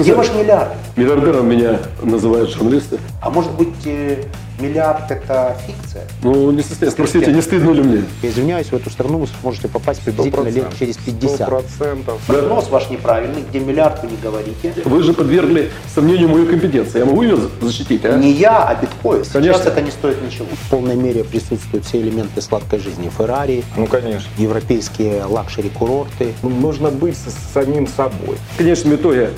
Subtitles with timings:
[0.00, 0.72] Где ваш миллиард?
[0.96, 2.98] Миллиардером меня называют журналисты.
[3.22, 4.24] А может быть, э,
[4.58, 6.04] миллиард это фикция?
[6.22, 8.04] Ну, не стесняйтесь, спросите, не стыдно ли мне?
[8.22, 11.46] Я извиняюсь, в эту страну вы сможете попасть приблизительно лет через 50.
[11.46, 12.18] процентов.
[12.26, 14.74] Прогноз ваш неправильный, где миллиард вы не говорите.
[14.84, 17.00] Вы же подвергли сомнению мою компетенцию.
[17.00, 18.16] Я могу ее защитить, а?
[18.16, 19.24] Не я, а биткоин.
[19.24, 19.68] Сейчас Конечно.
[19.68, 20.46] это не стоит ничего.
[20.66, 23.10] В полной мере присутствуют все элементы сладкой жизни.
[23.16, 24.28] Феррари, Ну, конечно.
[24.38, 26.32] европейские лакшери-курорты.
[26.42, 28.36] Ну, Нужно быть с самим собой.
[28.54, 29.30] В конечном итоге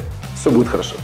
[0.42, 0.96] все будет хорошо.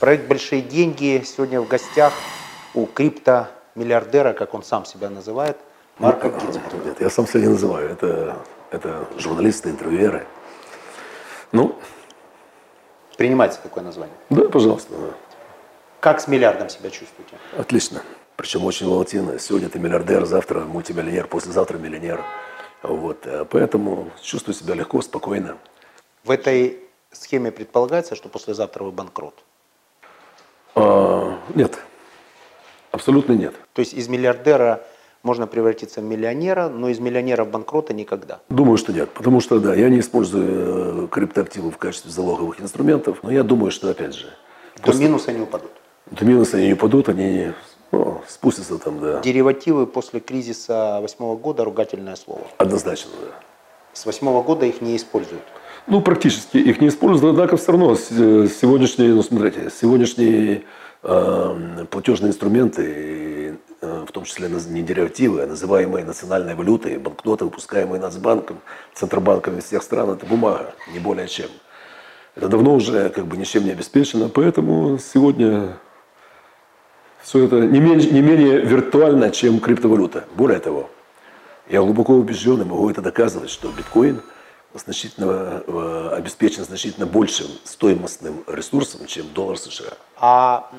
[0.00, 2.14] Проект «Большие деньги» сегодня в гостях
[2.72, 5.58] у криптомиллиардера, как он сам себя называет,
[5.98, 6.86] Марка Гинзбурга.
[6.86, 7.90] Нет, я сам себя не называю.
[7.90, 8.38] Это,
[8.70, 10.26] это журналисты, интервьюеры.
[11.52, 11.78] Ну,
[13.16, 14.14] Принимается такое название.
[14.30, 14.92] да, пожалуйста.
[14.94, 15.14] да.
[16.00, 17.36] Как с миллиардом себя чувствуете?
[17.58, 18.02] Отлично.
[18.36, 19.38] Причем очень волатильно.
[19.38, 22.22] Сегодня ты миллиардер, завтра мультимиллионер, послезавтра миллионер.
[22.82, 23.26] Вот.
[23.26, 25.56] э, Поэтому чувствую себя легко, спокойно.
[26.22, 26.78] В этой
[27.10, 29.42] схеме предполагается, что послезавтра вы банкрот.
[30.74, 31.78] А, нет.
[32.90, 33.54] Абсолютно нет.
[33.72, 34.84] То есть из миллиардера
[35.26, 38.38] можно превратиться в миллионера, но из миллионера в банкрота никогда.
[38.48, 39.10] Думаю, что нет.
[39.10, 43.18] Потому что, да, я не использую э, криптоактивы в качестве залоговых инструментов.
[43.22, 44.28] Но я думаю, что, опять же,
[44.84, 45.72] До минуса не упадут.
[46.10, 47.48] до минуса они не упадут, они
[47.92, 49.20] ну, спустятся там, да.
[49.20, 52.42] Деривативы после кризиса восьмого года ругательное слово.
[52.58, 53.32] Однозначно, да.
[53.92, 55.42] С восьмого года их не используют.
[55.88, 60.62] Ну, практически их не используют, однако все равно э, сегодняшние, ну, смотрите, сегодняшние
[61.02, 68.60] э, платежные инструменты, в том числе не деривативы, а называемые национальной валютой, банкноты, выпускаемые Нацбанком,
[68.94, 71.48] Центробанками всех стран, это бумага, не более чем.
[72.34, 75.78] Это давно уже как бы ничем не обеспечено, поэтому сегодня
[77.22, 80.24] все это не менее, не менее виртуально, чем криптовалюта.
[80.36, 80.90] Более того,
[81.68, 84.20] я глубоко убежден и могу это доказывать, что биткоин
[84.78, 89.94] значительно, э, обеспечен значительно большим стоимостным ресурсом, чем доллар США.
[90.18, 90.70] А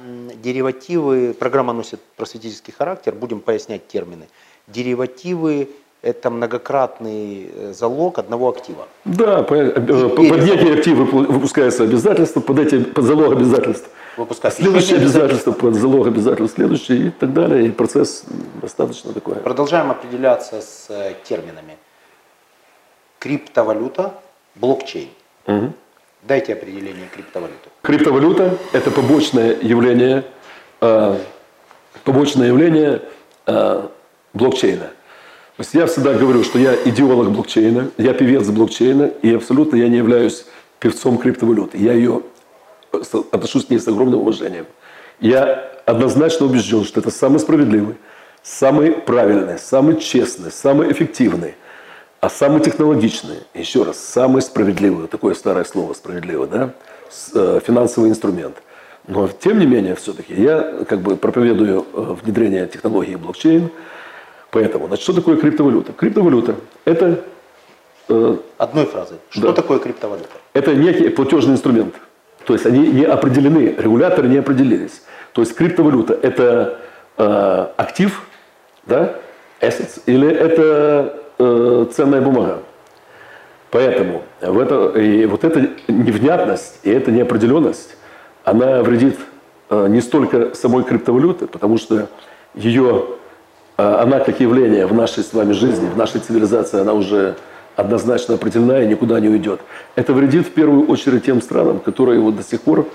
[0.43, 4.27] деривативы, программа носит просветительский характер, будем пояснять термины.
[4.67, 5.69] Деривативы–
[6.01, 8.87] это многократный э, залог одного актива.
[9.05, 13.89] Да, по- э, под некий актив выпу- выпускается обязательство, под эти под залог обязательств.
[14.17, 14.55] Выпускать.
[14.55, 17.67] Следующее обязательство, под залог обязательств, следующее и так далее.
[17.67, 18.23] И процесс
[18.61, 19.35] достаточно такой.
[19.35, 20.87] Продолжаем определяться с
[21.23, 21.77] терминами.
[23.19, 24.13] Криптовалюта,
[24.55, 25.09] блокчейн.
[25.45, 25.73] Мгм.
[26.23, 27.69] Дайте определение криптовалюты.
[27.81, 30.25] Криптовалюта– это побочное явление,
[30.81, 31.17] э,
[32.03, 33.01] побочное явление
[33.45, 33.87] э,
[34.33, 34.89] блокчейна.
[35.57, 39.87] То есть я всегда говорю, что я идеолог блокчейна, я певец блокчейна, и абсолютно я
[39.87, 40.45] не являюсь
[40.79, 41.77] певцом криптовалюты.
[41.77, 42.23] Я ее
[42.91, 43.01] э,
[43.31, 44.65] отношусь к ней с огромным уважением.
[45.19, 47.95] Я однозначно убежден, что это самый справедливый,
[48.43, 51.55] самый правильный, самый честный, самый эффективный,
[52.19, 56.71] а самый технологичный, еще раз, самый справедливый, вот такое старое слово справедливый, да,
[57.33, 58.55] э, финансовый инструмент.
[59.07, 63.69] Но тем не менее, все-таки я как бы проповедую э, внедрение технологии блокчейн.
[64.51, 65.93] Поэтому, значит, что такое криптовалюта?
[65.93, 66.55] Криптовалюта–
[66.85, 67.23] это
[68.09, 69.17] э, Одной фразой.
[69.29, 69.53] Что Да.
[69.53, 70.29] такое криптовалюта?
[70.53, 71.93] это некий платежный инструмент.
[72.45, 75.03] То есть они не определены, регуляторы не определились.
[75.33, 76.79] То есть криптовалюта– это
[77.17, 78.23] э, актив,
[78.85, 79.15] да,
[79.61, 82.59] assets, или это э, ценная бумага.
[83.71, 87.97] Поэтому в это, и вот эта невнятность и эта неопределенность,
[88.43, 89.17] она вредит
[89.69, 92.07] э, не столько самой криптовалюте, потому что
[92.53, 93.05] ее,
[93.77, 97.35] э, она как явление в нашей с вами жизни, в нашей цивилизации, она уже
[97.75, 99.59] однозначно определена и никуда не уйдет.
[99.95, 102.87] Это вредит в первую очередь тем странам, которые вот до сих пор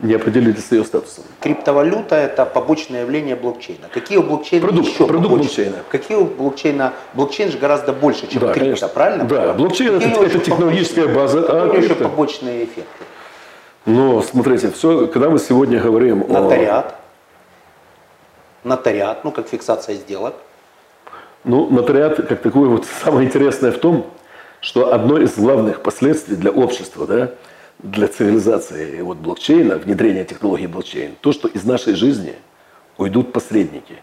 [0.00, 1.24] не определились с ее статусом.
[1.40, 3.88] Криптовалюта– это побочное явление блокчейна.
[3.92, 5.76] Какие у блокчейна Продукт, еще продукт блокчейна.
[5.90, 6.92] Какие у блокчейна?
[7.14, 8.88] Блокчейн же гораздо больше, чем Да, крипто, конечно.
[8.88, 9.24] правильно?
[9.24, 13.04] Да, блокчейн это- это технологическая побочные- база, а Какие еще побочные эффекты?
[13.86, 16.42] Но смотрите, все, когда мы сегодня говорим о...
[16.42, 16.94] Нотариат.
[18.64, 20.34] Нотариат, ну как фиксация сделок.
[21.44, 24.06] Ну, нотариат, как такое, вот самое интересное в том,
[24.60, 27.30] что одно из главных последствий для общества, да,
[27.78, 32.34] для цивилизации и вот блокчейна, внедрения технологии блокчейн, то, что из нашей жизни
[32.96, 33.96] уйдут посредники.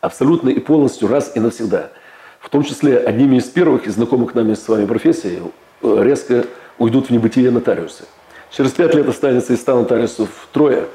[0.00, 1.90] Абсолютно и полностью раз и навсегда.
[2.38, 5.40] В том числе одними из первых из знакомых нами с вами профессий
[5.82, 6.44] э, резко
[6.78, 8.04] уйдут в небытие нотариусы.
[8.50, 10.86] Через пять лет останется из 100 нотариусов трое,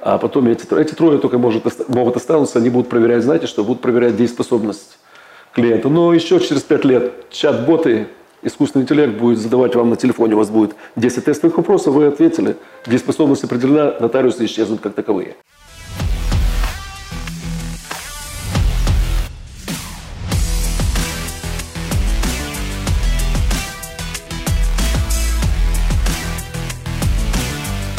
[0.00, 3.80] а потом эти, эти трое только может, могут останутся, они будут проверять, знаете что, будут
[3.80, 4.98] проверять дееспособность
[5.52, 5.88] клиента.
[5.88, 8.08] Но еще через пять лет чат-боты
[8.44, 12.56] искусственный интеллект будет задавать вам на телефоне, у вас будет 10 тестовых вопросов, вы ответили,
[12.86, 15.34] дееспособность определена, нотариусы исчезнут как таковые.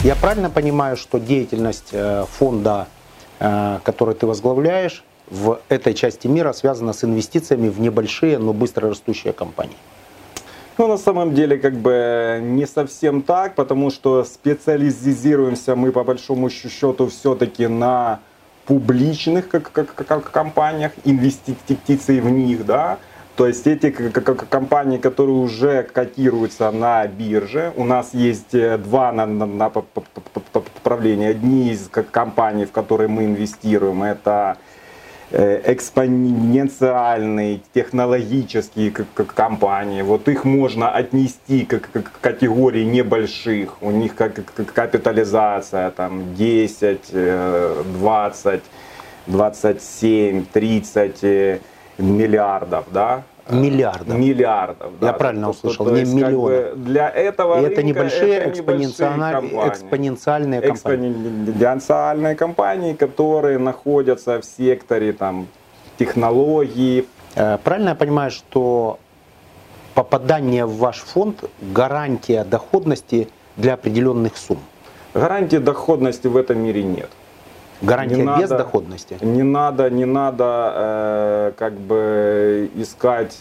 [0.04, 2.88] Я правильно понимаю, что деятельность э, фонда,
[3.40, 8.90] э, который ты возглавляешь, в этой части мира связана с инвестициями в небольшие, но быстро
[8.90, 9.78] растущие компании?
[10.78, 16.50] Ну, на самом деле, как бы не совсем так, потому что специализируемся мы по большому
[16.50, 18.20] счету все-таки на
[18.66, 22.98] публичных как, как, как компаниях, инвестиции в них, да,
[23.38, 31.30] то есть эти компании, которые уже котируются на бирже, у нас есть э, два направления.
[31.30, 34.62] Одни из компаний, в которые мы инвестируем, это э,
[35.36, 40.02] экспоненциальные технологические компании.
[40.02, 41.82] Вот их можно отнести к
[42.22, 43.82] категории небольших.
[43.82, 48.62] У них капитализация там 10, 20,
[49.28, 51.62] 27, 30
[51.98, 53.24] миллиардов, да?
[53.50, 54.18] Миллиардов.
[54.18, 54.92] Миллиардов.
[55.02, 56.52] Я да, правильно то, услышал, то не есть, миллионов.
[56.52, 59.70] Как бы для этого И рынка это небольшие это экспоненциальные, компании.
[59.70, 61.12] экспоненциальные компании.
[61.12, 65.48] Экспоненциальные компании, которые находятся в секторе там,
[65.98, 67.08] технологий.
[67.36, 69.00] Э, Правильно я понимаю, что
[69.94, 74.60] попадание в ваш фонд гарантия доходности для определенных сумм?
[75.14, 77.10] Гарантии доходности в этом мире нет.
[77.82, 78.58] Гарантия Не без надо.
[78.58, 79.18] доходности?
[79.22, 83.38] Не надо, не надо э, как бы искать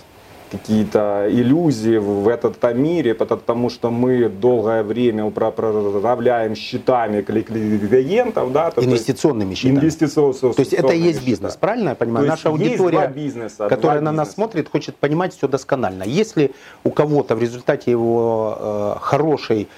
[0.51, 8.81] какие-то иллюзии в этом мире, потому что мы долгое время управляем счетами клиентов, да, то
[8.81, 9.79] есть Инвестиционными счетами?
[9.79, 11.31] инвестиционными То есть это и есть счета.
[11.31, 12.27] бизнес, правильно я понимаю?
[12.27, 14.35] То есть Наша есть аудитория, бизнеса, которая на нас бизнеса.
[14.35, 16.05] смотрит, хочет понимать все досконально.
[16.05, 16.53] Если
[16.85, 18.57] у кого-то в результате его
[18.97, 19.69] э, хорошей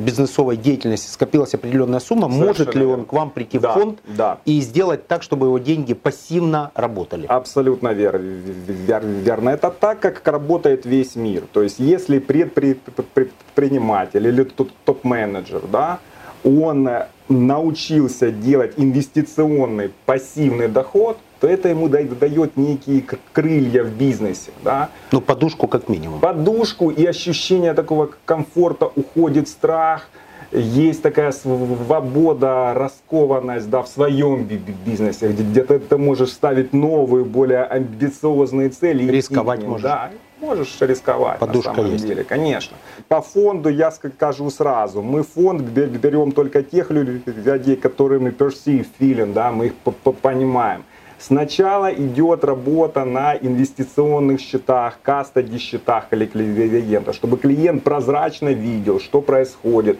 [0.00, 3.04] бизнесовой деятельности скопилась определенная сумма, Совершенно может ли он верно.
[3.04, 4.38] к вам прийти Да, в фонд да.
[4.44, 7.26] и сделать так, чтобы его деньги пассивно работали?
[7.26, 9.50] Абсолютно вер- вер- верно.
[9.50, 11.44] Это так, как работает весь мир.
[11.52, 12.78] То есть, если предпри-
[13.14, 16.00] предприниматель или топ- топ-менеджер, да,
[16.44, 23.90] он э, научился делать инвестиционный пассивный доход, то это ему да- дает некие крылья в
[23.90, 24.50] бизнесе.
[24.64, 24.88] Да?
[25.12, 26.18] Ну, подушку как минимум.
[26.20, 30.08] подушку и ощущение такого комфорта, уходит страх,
[30.52, 36.72] есть такая свобода, раскованность да, в своем би- би- бизнесе, где, ты, ты можешь ставить
[36.72, 39.04] новые, более амбициозные цели.
[39.04, 39.70] и Рисковать ним.
[39.70, 39.82] можешь.
[39.84, 40.10] Да,
[40.40, 42.06] можешь рисковать Подушка на самом есть.
[42.06, 42.76] деле, конечно.
[43.08, 49.32] По фонду я скажу сразу, мы фонд бе- берем только тех людей, которыми perceive feeling,
[49.32, 49.74] да, мы их
[50.22, 50.82] понимаем.
[51.18, 59.22] Сначала идет работа на инвестиционных счетах, кастади счетах или клиента, чтобы клиент прозрачно видел, что
[59.22, 59.98] происходит,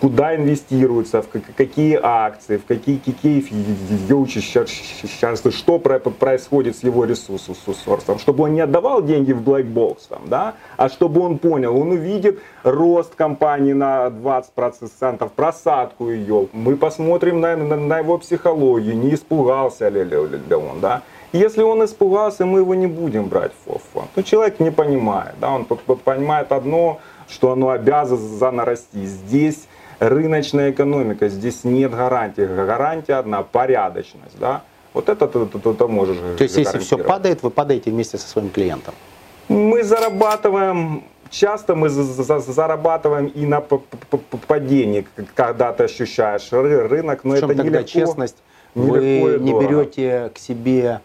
[0.00, 7.04] куда инвестируется, в как- какие акции, в какие, какие фьючерсы, что про- происходит с его
[7.04, 11.76] ресурсом, чтобы он не отдавал деньги в black box, там, да, а чтобы он понял,
[11.76, 18.96] он увидит рост компании на 20%, просадку ее, мы посмотрим на, на- на его психологию,
[18.96, 20.16] не испугался ли, ли-
[20.48, 21.02] ли он, да,
[21.32, 24.08] если он испугался, мы его не будем брать в фонд.
[24.16, 26.98] Ну, человек не понимает, да, он понимает одно,
[27.28, 29.06] что оно обязано расти.
[29.06, 29.68] Здесь
[30.00, 32.42] рыночная экономика, здесь нет гарантии.
[32.42, 34.62] Гарантия одна, порядочность, да.
[34.92, 38.18] Вот это ты, ты- ты- ты можешь То есть, если все падает, вы падаете вместе
[38.18, 38.94] со своим клиентом.
[39.48, 43.60] Мы зарабатываем, часто мы за- за- зарабатываем и на
[44.48, 47.88] падении, когда ты ощущаешь ры- рынок, но В чем это нелегко.
[47.88, 48.36] честность?
[48.74, 49.68] нелегко Вы не дорого.
[49.84, 51.00] берете к себе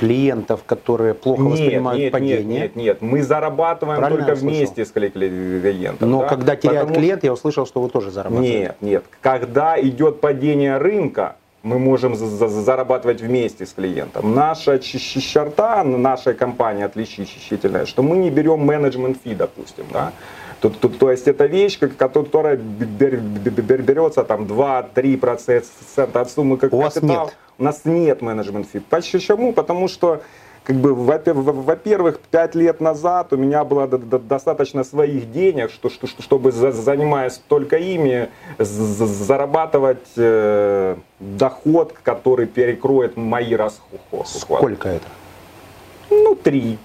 [0.00, 2.36] клиентов, которые плохо Нет, воспринимают нет, падение.
[2.44, 6.10] нет, нет, нет, мы зарабатываем Правильно только вместе с кли- клиентом.
[6.10, 6.28] Но да?
[6.28, 8.58] когда теряет Потому клиент, я услышал, что вы тоже зарабатываете.
[8.58, 9.04] Нет, нет.
[9.20, 14.34] Когда идет падение рынка, мы можем за- за- зарабатывать вместе с клиентом.
[14.34, 19.84] Наша черта нашей компании отличительная, что мы не берем менеджмент фи, допустим.
[19.92, 20.12] Да?
[20.60, 25.64] То, то, то есть это вещь, которая бер- бер- берется там 2-3%
[26.16, 27.26] от суммы как У вас капитал.
[27.26, 27.36] нет?
[27.58, 28.80] У нас нет менеджмент фи.
[28.80, 29.52] Почему?
[29.54, 30.20] Потому что
[30.62, 35.32] как бы, во- во- во-первых, пять лет назад у меня было до- до- достаточно своих
[35.32, 43.54] денег, что, что, что- чтобы, за- занимаясь только ими, зарабатывать э, доход, который перекроет мои
[43.54, 44.02] расходы.
[44.26, 45.06] Сколько это?
[46.10, 46.78] Ну, три.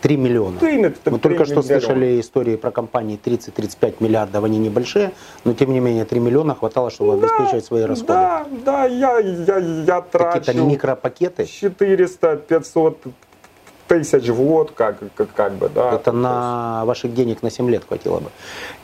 [0.00, 0.58] 3 миллиона.
[0.58, 1.80] Три, Мы три только что миллиона.
[1.80, 5.12] слышали истории про компании 30-35 миллиардов, они небольшие,
[5.44, 8.12] но тем не менее 3 миллиона хватало, чтобы обеспечивать свои расходы.
[8.12, 11.42] Да, да, я, я, я Какие-то трачу микропакеты.
[11.42, 12.96] 400-500
[13.88, 15.94] тысяч в год, как, как, как бы, да.
[15.94, 18.30] Это на ваших денег на 7 лет хватило бы.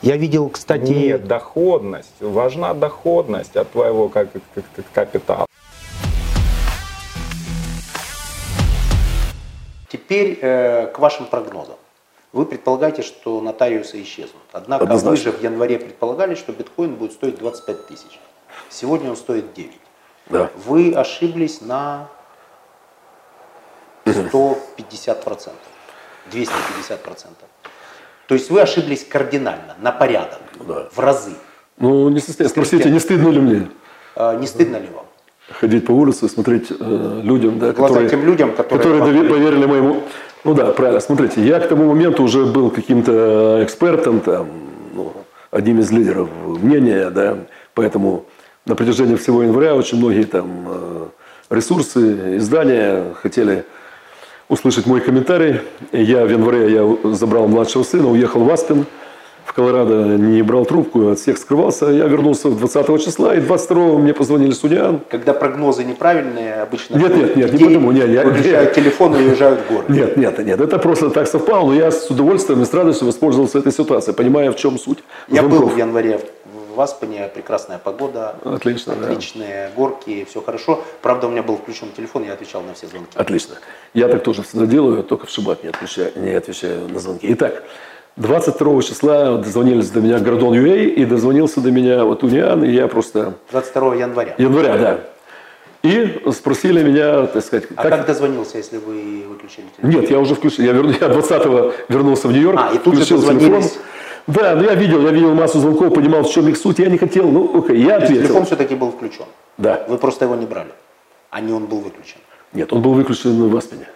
[0.03, 0.91] Я видел, кстати...
[0.91, 2.15] Нет, доходность.
[2.21, 5.47] Важна доходность от твоего как, как, как капитала.
[9.95, 11.77] Теперь э, к вашим прогнозам.
[12.33, 14.43] Вы предполагаете, что нотариусы исчезнут.
[14.51, 15.11] Однако Однозначно.
[15.11, 18.19] вы же в январе предполагали, что биткоин будет стоить 25 тысяч.
[18.69, 19.71] Сегодня он стоит 9.
[20.31, 20.51] Да.
[20.67, 22.09] Вы ошиблись на
[24.05, 25.63] 150 процентов,
[26.33, 27.49] 250 процентов.
[28.27, 30.89] То есть вы ошиблись кардинально, на порядок, Да.
[30.91, 31.35] в разы.
[31.77, 33.71] Ну, не спросите, не стыдно ли мне
[34.17, 35.07] А, Не стыдно ли вам?
[35.51, 40.03] Ходить по улице, смотреть э, людям, да, глаза которые, тем людям, которые которые поверили моему...
[40.45, 44.49] Ну да, правильно, смотрите, я к тому моменту уже был каким-то экспертом, там,
[44.95, 45.13] ну,
[45.51, 47.39] одним из лидеров мнения, да,
[47.75, 48.27] поэтому
[48.67, 51.07] на протяжении всего января очень многие там э,
[51.51, 53.65] ресурсы, издания хотели
[54.49, 55.61] услышать мой комментарий.
[55.93, 58.87] Я в январе я забрал младшего сына, уехал в Аспен, в
[59.55, 61.87] Колорадо, не брал трубку, от всех скрывался.
[61.87, 65.01] Я вернулся 20 числа, и 22 мне позвонили Сунян.
[65.09, 68.75] Когда прогнозы неправильные, обычно Нет, нет, нет, не потому, не, я- выключают нет.
[68.75, 69.85] телефон и уезжают в горы.
[69.89, 73.59] Нет, нет, нет, это просто так совпало, но я с удовольствием и с радостью воспользовался
[73.59, 74.99] этой ситуацией, понимая, в чем суть.
[75.29, 75.75] Я был звонков.
[75.75, 76.21] в январе
[76.75, 79.07] в Аспене, прекрасная погода, Отлично, да.
[79.07, 80.83] отличные горки, все хорошо.
[81.03, 83.11] Правда, у меня был включен телефон, я отвечал на все звонки.
[83.15, 83.55] Отлично.
[83.93, 87.29] Я так тоже всегда делаю, только в шибак не отвечаю, не отвечаю на звонки.
[87.33, 87.63] Итак,
[88.17, 92.87] 22 числа дозвонились до меня Гордон Юэй и дозвонился до меня вот Униан, и я
[92.87, 93.35] просто...
[93.51, 94.35] 22 января.
[94.39, 95.01] Января, да.
[95.83, 99.91] И спросили меня, так сказать, А как дозвонился, если вы выключили телефон?
[100.01, 100.65] Нет, я уже включил.
[100.65, 102.59] Я, верну, я 20-го вернулся в Нью-Йорк.
[102.59, 103.79] А, и тут же включил дозвонились.
[104.27, 106.79] Да, ну я видел, я видел массу звонков, понимал, в чем их суть.
[106.79, 108.23] Я не хотел, ну окей, я То ответил.
[108.23, 109.27] телефон все-таки был включен.
[109.59, 109.85] Да.
[109.89, 110.71] Вы просто его не брали,
[111.31, 112.17] а не он был выключен.
[112.55, 113.89] Нет, он был выключен в Аспене.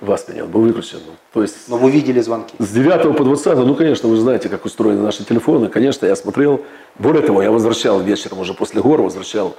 [0.00, 0.98] В Аспене он был выключен.
[1.32, 2.54] То есть Но вы видели звонки.
[2.58, 5.68] с 9 по 20, ну, конечно, вы знаете, как устроены наши телефоны.
[5.68, 6.62] Конечно, я смотрел.
[6.98, 9.56] Более того, я возвращал вечером уже после гор, возвращал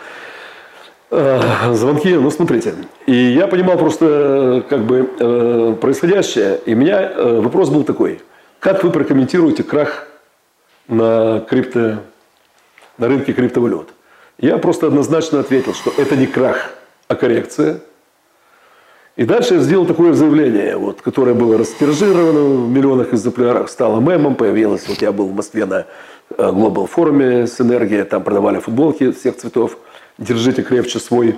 [1.12, 2.15] э, звонки.
[2.15, 2.74] Ну, смотрите.
[3.05, 6.60] И я понимал просто, э, как бы, э, происходящее.
[6.65, 8.21] И у меня э, вопрос был такой.
[8.60, 10.07] Как вы прокомментируете крах
[10.88, 12.00] на, крипто,
[12.98, 13.89] на рынке криптовалют?
[14.39, 16.71] Я просто однозначно ответил, что это не крах,
[17.07, 17.81] а коррекция.
[19.18, 24.36] И дальше я сделал такое заявление, вот, которое было растиражировано в миллионах экземплярах, стало мемом,
[24.36, 24.88] появилось.
[24.88, 25.86] Вот я был в Москве на
[26.30, 29.77] э, Global форуме с энергией, там продавали футболки всех цветов.
[30.18, 31.36] Держите крепче свой.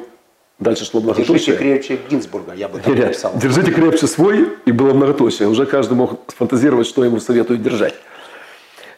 [0.59, 1.55] Дальше шло Держите многоточие.
[1.57, 3.31] крепче Гинзбурга, я бы так написал.
[3.35, 5.47] Держите крепче свой, и было многоточие.
[5.47, 7.95] Уже каждый мог фантазировать, что ему советуют держать.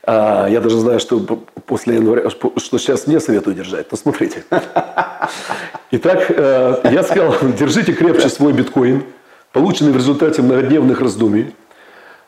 [0.08, 1.20] А, я даже знаю, что
[1.66, 3.92] после января, что сейчас мне советуют держать.
[3.92, 4.44] Но смотрите.
[5.92, 9.04] Итак, э, я сказал, держите крепче свой биткоин,
[9.52, 11.56] полученный в результате многодневных раздумий,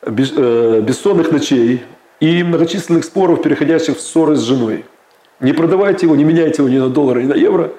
[0.02, 1.84] э, бессонных ночей
[2.20, 4.86] и многочисленных споров, переходящих в ссоры с женой.
[5.40, 7.72] Не продавайте его, не меняйте его ни на доллар, ни на евро.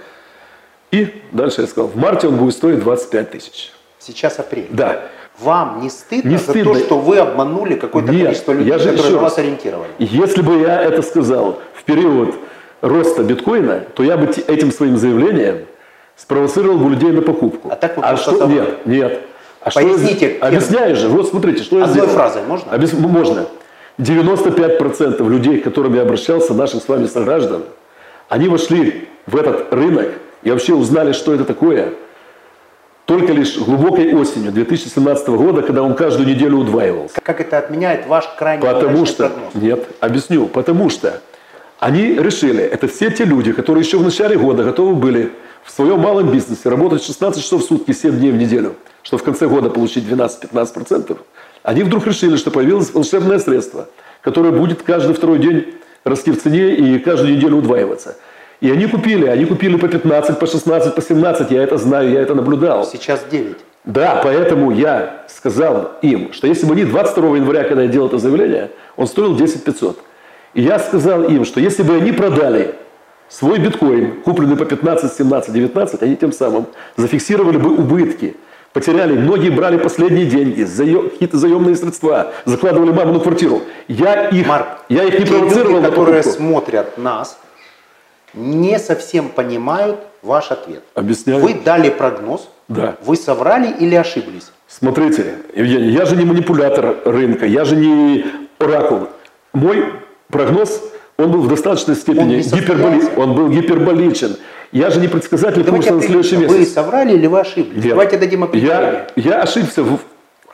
[0.92, 3.72] И дальше я сказал, в марте он будет стоить 25 тысяч.
[3.98, 4.68] Сейчас апрель.
[4.70, 5.08] Да.
[5.40, 6.74] Вам не стыдно Не за стыдно.
[6.74, 9.90] то, что вы обманули какое-то Нет, количество людей, я же которые вас ориентировали?
[9.98, 12.34] Если бы я это сказал в период
[12.80, 15.58] роста биткоина, то я бы этим своим заявлением
[16.16, 17.68] спровоцировал бы людей на покупку.
[17.70, 18.38] А так вы просто что?
[18.38, 18.58] соврали.
[18.60, 19.20] Нет, нет.
[19.60, 20.36] А что я Поясните?
[20.40, 21.08] Объясняю же.
[21.08, 22.10] Вот смотрите, что я Одной сделал.
[22.16, 22.72] фразой можно?
[22.72, 23.46] Объяс- Можно.
[23.98, 27.62] 95% людей, к которым я обращался, наших с вами сограждан,
[28.28, 30.08] они вошли в этот рынок
[30.42, 31.92] и вообще узнали, что это такое,
[33.08, 37.18] только лишь глубокой осенью 2017 года, когда он каждую неделю удваивался.
[37.22, 39.54] Как это отменяет ваш крайне Потому что, прогноз?
[39.54, 41.22] нет, объясню, потому что
[41.78, 45.32] они решили, это все те люди, которые еще в начале года готовы были
[45.64, 49.24] в своем малом бизнесе работать 16 часов в сутки, 7 дней в неделю, чтобы в
[49.24, 51.16] конце года получить 12-15%,
[51.62, 53.88] они вдруг решили, что появилось волшебное средство,
[54.20, 58.18] которое будет каждый второй день расти в цене и каждую неделю удваиваться.
[58.60, 62.20] И они купили, они купили по 15, по 16, по 17, я это знаю, я
[62.20, 62.84] это наблюдал.
[62.84, 63.56] Сейчас 9.
[63.84, 68.18] Да, поэтому я сказал им, что если бы они 22 января, когда я делал это
[68.18, 69.98] заявление, он стоил 10 500.
[70.54, 72.74] И я сказал им, что если бы они продали
[73.28, 78.36] свой биткоин, купленный по 15, 17, 19, они тем самым зафиксировали бы убытки.
[78.72, 83.62] Потеряли, многие брали последние деньги, заё- какие-то заемные средства, закладывали маму на квартиру.
[83.88, 87.38] Я их, Марк, я их не провоцировал люди, которые смотрят нас,
[88.34, 90.82] не совсем понимают ваш ответ.
[90.94, 91.40] Объясняю.
[91.40, 92.96] Вы дали прогноз, Да.
[93.04, 94.50] вы соврали или ошиблись?
[94.66, 98.24] Смотрите, Евгений, я же не манипулятор рынка, я же не
[98.58, 99.08] оракул.
[99.52, 99.84] Мой
[100.28, 100.82] прогноз
[101.16, 103.02] он был в достаточной Он степени не гиперболи...
[103.16, 104.36] он был гиперболичен.
[104.70, 106.74] Я же не предсказатель Давайте курса на следующий определимся, вы месяц.
[106.74, 107.82] соврали или вы ошиблись?
[107.82, 107.88] Нет.
[107.88, 109.06] Давайте дадим определение.
[109.16, 109.98] я, я ошибся в,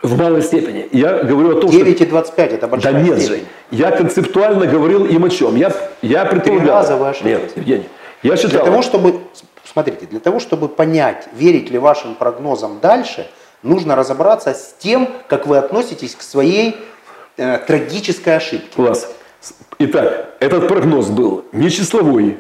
[0.05, 0.87] в малой степени.
[0.93, 2.69] Я говорю о том, 9,25 это что...
[2.69, 3.39] большая Да нет степень.
[3.39, 3.45] же.
[3.71, 5.57] Я концептуально говорил им о чем.
[5.57, 6.77] Я, я предполагал...
[6.77, 7.33] раза вы ошиблись.
[7.33, 7.89] Нет, Евгений.
[8.23, 8.65] Я Для считал...
[8.67, 9.21] того, чтобы,
[9.65, 13.27] смотрите, для того, чтобы понять, верить ли вашим прогнозам дальше,
[13.63, 16.77] нужно разобраться с тем, как вы относитесь к своей
[17.39, 18.69] э, трагической ошибке.
[18.77, 19.11] Класс.
[19.79, 22.39] Итак, этот прогноз был не числовой,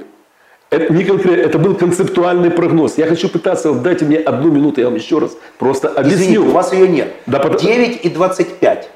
[0.76, 2.98] это, не конкрет, это был концептуальный прогноз.
[2.98, 6.16] Я хочу пытаться, вот дайте мне одну минуту, я вам еще раз просто объясню.
[6.22, 7.08] Извините, у вас ее нет.
[7.26, 8.88] Да, потому- 9 и 25.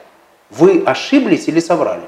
[0.50, 2.02] Вы ошиблись или соврали?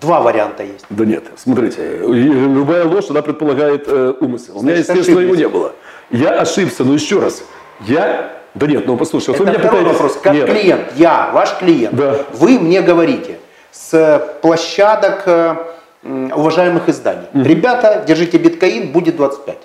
[0.00, 0.84] Два варианта есть.
[0.90, 4.58] Да нет, смотрите, любая ложь, она предполагает э, умысел.
[4.58, 5.38] У меня, Значит, естественно, его ошиблись.
[5.40, 5.72] не было.
[6.10, 7.42] Я ошибся, но еще раз,
[7.80, 8.32] я...
[8.54, 10.00] Да нет, ну послушай, вот Это вы меня второй пытаетесь...
[10.00, 10.20] вопрос.
[10.22, 10.50] Как Нет.
[10.50, 12.24] клиент, я, ваш клиент, Да.
[12.34, 13.38] вы мне говорите
[13.70, 15.56] с площадок э,
[16.02, 17.26] уважаемых изданий.
[17.34, 19.58] Ребята, держите биткоин, будет 25.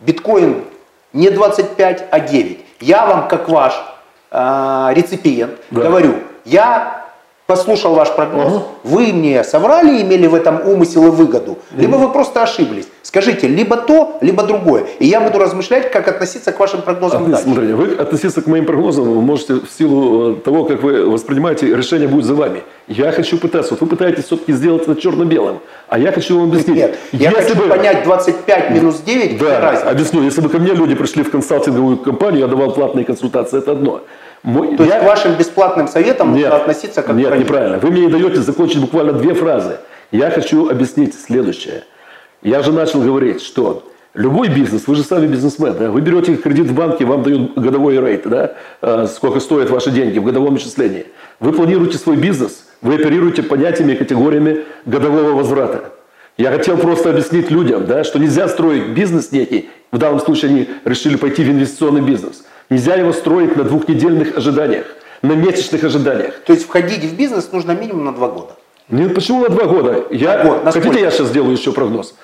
[0.00, 0.64] Биткоин
[1.12, 2.64] не 25, а 9.
[2.80, 3.74] Я вам, как ваш
[4.30, 5.82] э, реципиент, Да.
[5.82, 6.14] говорю,
[6.44, 7.07] я
[7.52, 8.62] послушал ваш прогноз, Ага.
[8.84, 12.86] вы мне соврали, имели в этом умысел и выгоду, либо вы просто ошиблись.
[13.02, 14.84] Скажите, либо то, либо другое.
[14.98, 17.44] И я буду размышлять, как относиться к вашим прогнозам Отнес- дальше.
[17.44, 21.74] Смотрите, вы относиться к моим прогнозам вы можете в силу э, того, как вы воспринимаете,
[21.74, 22.64] решение будет за вами.
[22.86, 26.76] Я хочу пытаться, вот вы пытаетесь все-таки сделать это черно-белым, а я хочу вам объяснить.
[26.76, 29.90] Нет, я Если хочу бы- понять 25 минус 9, где Да, разница?
[29.90, 30.22] объясню.
[30.22, 34.02] Если бы ко мне люди пришли в консалтинговую компанию, я давал платные консультации, это одно.
[34.42, 37.44] Мой- То я- есть к вашим бесплатным советам Нет, нужно относиться как к нет, вранью.
[37.44, 37.78] неправильно.
[37.78, 39.78] Вы мне не даете закончить буквально две фразы.
[40.12, 41.82] Я хочу объяснить следующее.
[42.42, 43.82] Я же начал говорить, что
[44.14, 47.98] любой бизнес, вы же сами бизнесмен, да, вы берете кредит в банке, вам дают годовой
[48.00, 51.06] рейт, да, э, сколько стоят ваши деньги в годовом исчислении.
[51.40, 55.92] Вы планируете свой бизнес, вы оперируете понятиями и категориями годового возврата.
[56.36, 60.68] Я хотел просто объяснить людям, да, что нельзя строить бизнес некий, в данном случае они
[60.84, 62.44] решили пойти в инвестиционный бизнес.
[62.70, 64.84] Нельзя его строить на двухнедельных ожиданиях,
[65.22, 66.34] на месячных ожиданиях.
[66.44, 68.56] То есть входить в бизнес нужно минимум на два года.
[68.90, 70.04] Нет, почему на два года?
[70.10, 70.98] Я, на хотите, сколько?
[70.98, 72.14] я сейчас сделаю еще прогноз?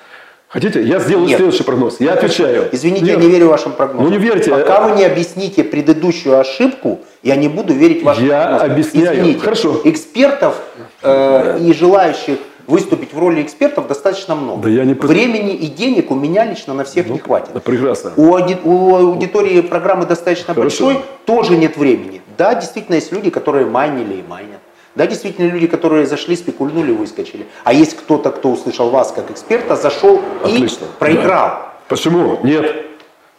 [0.47, 0.83] Хотите?
[0.83, 1.37] Я сделаю Нет.
[1.37, 1.99] следующий прогноз.
[1.99, 2.69] Я отвечаю.
[2.71, 3.17] Извините, Нет.
[3.17, 4.05] я не верю вашим прогнозам.
[4.05, 4.51] Ну, не верьте.
[4.51, 8.71] Пока вы не объясните предыдущую ошибку, я не буду верить вашим Я прогнозам.
[8.71, 9.15] объясняю.
[9.19, 9.81] Извините, Хорошо.
[9.83, 10.61] экспертов
[11.01, 14.63] э, и желающих выступить в роли экспертов достаточно много.
[14.63, 17.49] Да я не Времени и денег у меня лично на всех не хватит.
[17.53, 18.11] Да, прекрасно.
[18.17, 20.85] У, ауди- у аудитории программы достаточно Хорошо.
[20.85, 22.21] большой, тоже нет времени.
[22.37, 24.59] Да, действительно есть люди, которые майнили и майнят.
[24.95, 27.45] Да, действительно люди, которые зашли, спекульнули, выскочили.
[27.65, 30.85] А есть кто-то, кто услышал вас как эксперта, зашел Отлично.
[30.85, 31.59] и проиграл.
[31.89, 32.39] Почему?
[32.43, 32.85] Нет.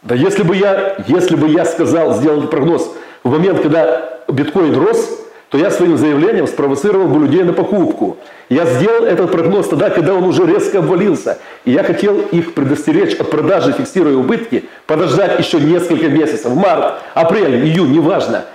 [0.03, 2.89] Да если бы я, если бы я сказал, сделал прогноз
[3.23, 8.17] в момент, когда биткоин рос, то я своим заявлением спровоцировал бы людей на покупку.
[8.49, 11.37] Я сделал этот прогноз тогда, когда он уже резко обвалился.
[11.65, 17.65] И я хотел их предостеречь от продажи, фиксируя убытки, подождать еще несколько месяцев, март, апрель,
[17.65, 18.45] июнь, неважно.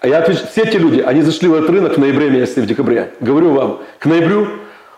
[0.00, 2.66] А я отвечу, все эти люди, они зашли в этот рынок в ноябре месяце, в
[2.66, 3.10] декабре.
[3.20, 4.48] Говорю вам, к ноябрю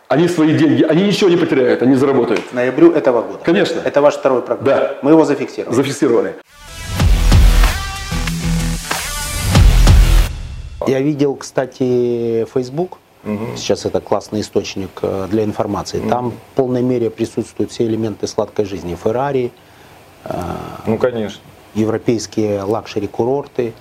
[0.07, 2.41] они свои деньги, они ничего не потеряют, они заработают.
[2.41, 3.39] К ноябрю этого года.
[3.43, 3.81] Конечно.
[3.83, 4.67] Это ваш второй прогноз.
[4.67, 4.95] Да.
[5.03, 5.75] Мы его зафиксировали.
[5.75, 6.35] Зафиксировали.
[10.87, 12.99] Я видел, кстати, Facebook.
[13.57, 16.01] Сейчас это классный источник э, для информации.
[16.09, 18.97] Там в полной мере присутствуют все элементы сладкой жизни.
[18.97, 19.53] Феррари,
[20.87, 21.41] Ну, конечно.
[21.75, 23.73] европейские лакшери-курорты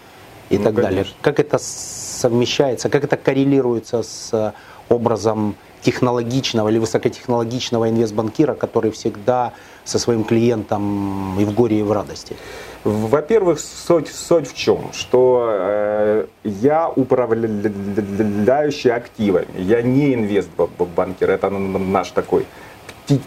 [0.52, 0.90] и Ну, так далее.
[0.92, 1.16] конечно.
[1.22, 4.54] Как это совмещается, как это коррелируется с
[4.90, 9.54] образом технологичного или высокотехнологичного инвестбанкира, который всегда
[9.92, 12.36] со своим клиентом и в горе, и в радости?
[12.84, 14.92] Во-первых, суть, суть в чем?
[14.94, 22.46] Что э, я управляющий активами, я не инвестбанкер, это наш такой
[23.06, 23.22] пти-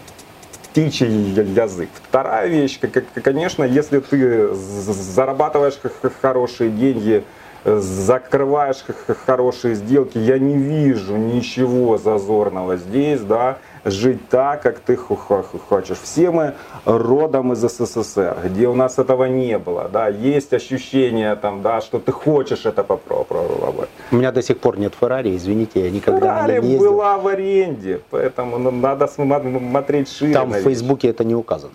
[0.63, 1.07] птичий
[1.53, 1.89] язык.
[2.09, 2.79] Вторая вещь,
[3.23, 5.79] конечно, если ты зарабатываешь
[6.21, 7.23] хорошие деньги,
[7.63, 8.83] закрываешь
[9.25, 15.45] хорошие сделки, я не вижу ничего зазорного здесь, да, жить так, как ты хо- хо-
[15.69, 15.97] хочешь.
[16.03, 16.53] Все мы
[16.85, 21.99] родом из СССР, где у нас этого не было, да, есть ощущение там, да, что
[21.99, 23.89] ты хочешь это попробовать.
[24.11, 26.91] У меня до сих пор нет Феррари, извините, я никогда Феррари не ездил.
[26.91, 30.33] была в аренде, поэтому ну, надо см- смотреть шире.
[30.33, 30.55] Там в.
[30.61, 31.73] Фейсбуке это не указано.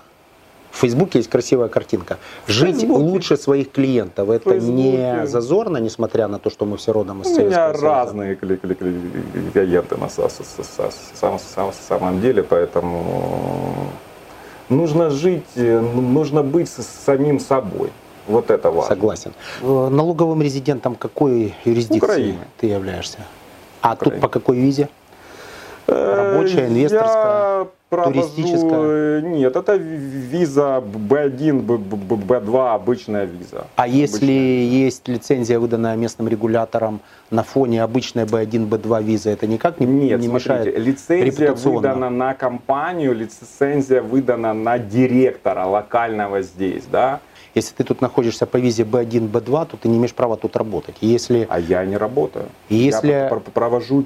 [0.70, 2.18] В Фейсбуке есть красивая картинка.
[2.46, 3.00] Жить Фейсбуке.
[3.02, 4.30] лучше своих клиентов.
[4.30, 7.86] Это не зазорно, несмотря на то, что мы все родом из У Советского меня Союза.
[7.86, 13.74] разные кли- кли- кли- клиенты на са- са- са- са- сам- сам- самом деле, поэтому
[14.68, 16.68] нужно жить, э, нужно быть
[17.06, 17.90] самим собой.
[18.28, 18.94] Вот это важно.
[18.94, 19.32] Согласен.
[19.62, 22.38] Э, Налоговым резидентом какой юрисдикции Украины.
[22.60, 23.18] ты являешься?
[23.80, 24.20] А тут Украины.
[24.20, 24.88] по какой визе?
[25.90, 28.80] Рабочая, Э, инвесторская, я туристическая?
[28.80, 33.66] э, Нет, это виза B1, Б- Б- B2, обычная виза.
[33.76, 34.86] А если Обычная.
[34.86, 37.00] есть лицензия, выданная местным регулятором
[37.30, 42.10] на фоне обычной B1, B2 визы, это никак не, Нет, не смотрите, мешает лицензия выдана
[42.10, 47.20] на компанию, лицензия выдана на директора локального здесь, да?
[47.54, 50.94] Если ты тут находишься по визе B1, B2, то ты не имеешь права тут работать.
[51.00, 52.46] Если А я не работаю.
[52.68, 54.04] И если- я пр- пр- провожу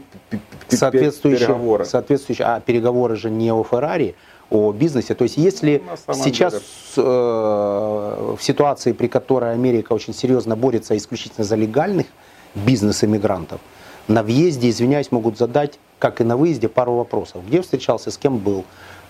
[0.69, 1.85] соответствующие, переговоры.
[1.85, 4.15] соответствующие, а переговоры же не о Феррари,
[4.51, 5.15] о бизнесе.
[5.15, 5.83] То есть если
[6.15, 6.63] сейчас деле.
[7.07, 12.07] э, в ситуации, при которой Америка очень серьезно борется исключительно за легальных
[12.55, 13.61] бизнес-иммигрантов,
[14.09, 17.43] на въезде, извиняюсь, могут задать, как и на выезде, пару вопросов.
[17.47, 18.65] Где встречался, с кем был,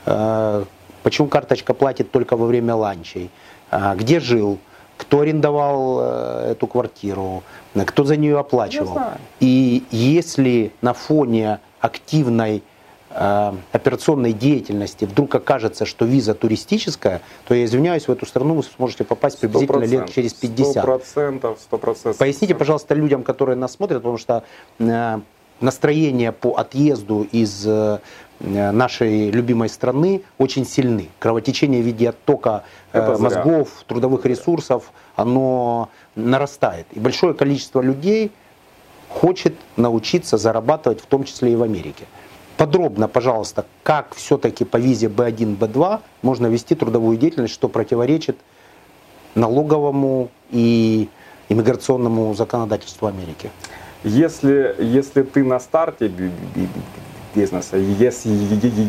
[0.06, 0.64] Э,
[1.04, 3.30] почему карточка платит только во время ланчей,
[3.70, 4.58] А где жил,
[4.96, 7.42] кто арендовал э, эту квартиру,
[7.86, 8.98] кто за нее оплачивал.
[9.40, 12.62] И если на фоне активной
[13.10, 18.62] э, операционной деятельности вдруг окажется, что виза туристическая, то я извиняюсь, в эту страну вы
[18.62, 20.70] сможете попасть приблизительно лет через 50.
[20.70, 22.18] Сто процентов, сто процентов.
[22.18, 24.44] Поясните, пожалуйста, людям, которые нас смотрят, потому что
[24.78, 25.20] э,
[25.60, 27.66] настроения по отъезду из
[28.40, 31.08] нашей любимой страны очень сильны.
[31.18, 33.22] Кровотечение в виде оттока э, Это зря.
[33.22, 36.86] мозгов, трудовых ресурсов, оно нарастает.
[36.92, 38.32] И большое количество людей
[39.08, 42.04] хочет научиться зарабатывать, в том числе и в Америке.
[42.56, 48.36] Подробно, пожалуйста, как все-таки по визе B1, B2 можно вести трудовую деятельность, что противоречит
[49.34, 51.08] налоговому и
[51.48, 53.50] иммиграционному законодательству Америки.
[54.04, 56.08] Если, если ты на старте
[57.34, 58.30] бизнеса, если,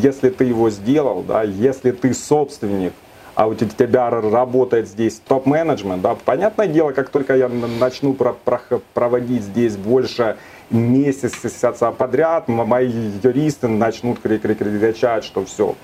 [0.02, 2.92] если ты его сделал, да, если ты собственник,
[3.34, 8.32] а у те- тебя работает здесь топ-менеджмент, да, понятное дело, как только я начну про-
[8.32, 10.36] про- проводить здесь больше
[10.70, 12.88] месяца подряд, мои
[13.22, 15.74] юристы начнут кри- кри- кричать, что все,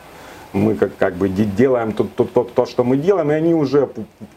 [0.53, 3.55] мы как, как бы де- делаем то, то, то, то, что мы делаем, и они
[3.55, 3.89] уже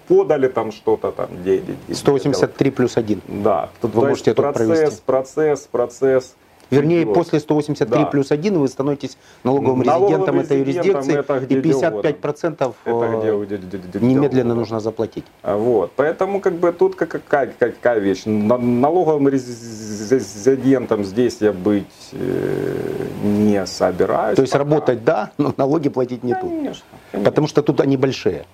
[0.07, 1.27] подали там что-то там.
[1.41, 3.21] где- где- где- 183 плюс 1.
[3.27, 5.01] да, Вы то можете есть процесс, провести.
[5.05, 6.35] процесс, процесс.
[6.75, 7.13] Вернее, идет.
[7.13, 8.05] после 183 Да.
[8.05, 13.27] плюс 1 вы становитесь налоговым, Налоговым резидентом этой юрисдикции, это где и 55% Это где,
[13.29, 14.55] э, где- где- где- где немедленно дело.
[14.59, 15.25] нужно заплатить.
[15.43, 18.23] А Вот, поэтому как бы тут как- какая, какая вещь.
[18.25, 24.35] На- Налоговым резидентом здесь я быть э, не собираюсь.
[24.35, 24.63] То есть пока.
[24.63, 26.49] работать да, но налоги платить не тут.
[26.49, 26.85] Конечно.
[27.23, 28.45] Потому что тут они большие.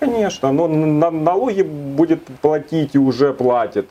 [0.00, 3.88] Конечно, но на- налоги будет платить и уже платит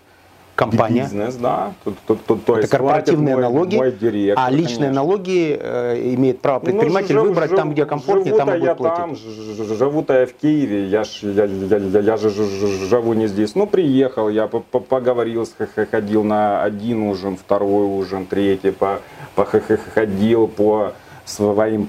[0.55, 1.01] Компания.
[1.01, 1.73] бизнес, да.
[1.83, 4.93] То, то- то- то Это есть корпоративные мой- налоги, мой директор, а личные конечно.
[4.93, 8.65] налоги э, имеет право Ну, предприниматель жив- выбрать жив- там, где комфортнее, там и живу-то
[8.67, 9.25] я будет там, платить.
[9.25, 13.55] ж- живу-то я в Киеве, я, ж, я, я, я, я же живу не здесь.
[13.55, 15.47] Ну, приехал, я по- по- поговорил,
[15.91, 18.99] ходил на один ужин, второй ужин, третий, по,
[19.35, 19.45] по-
[19.95, 20.93] ходил по
[21.25, 21.87] своим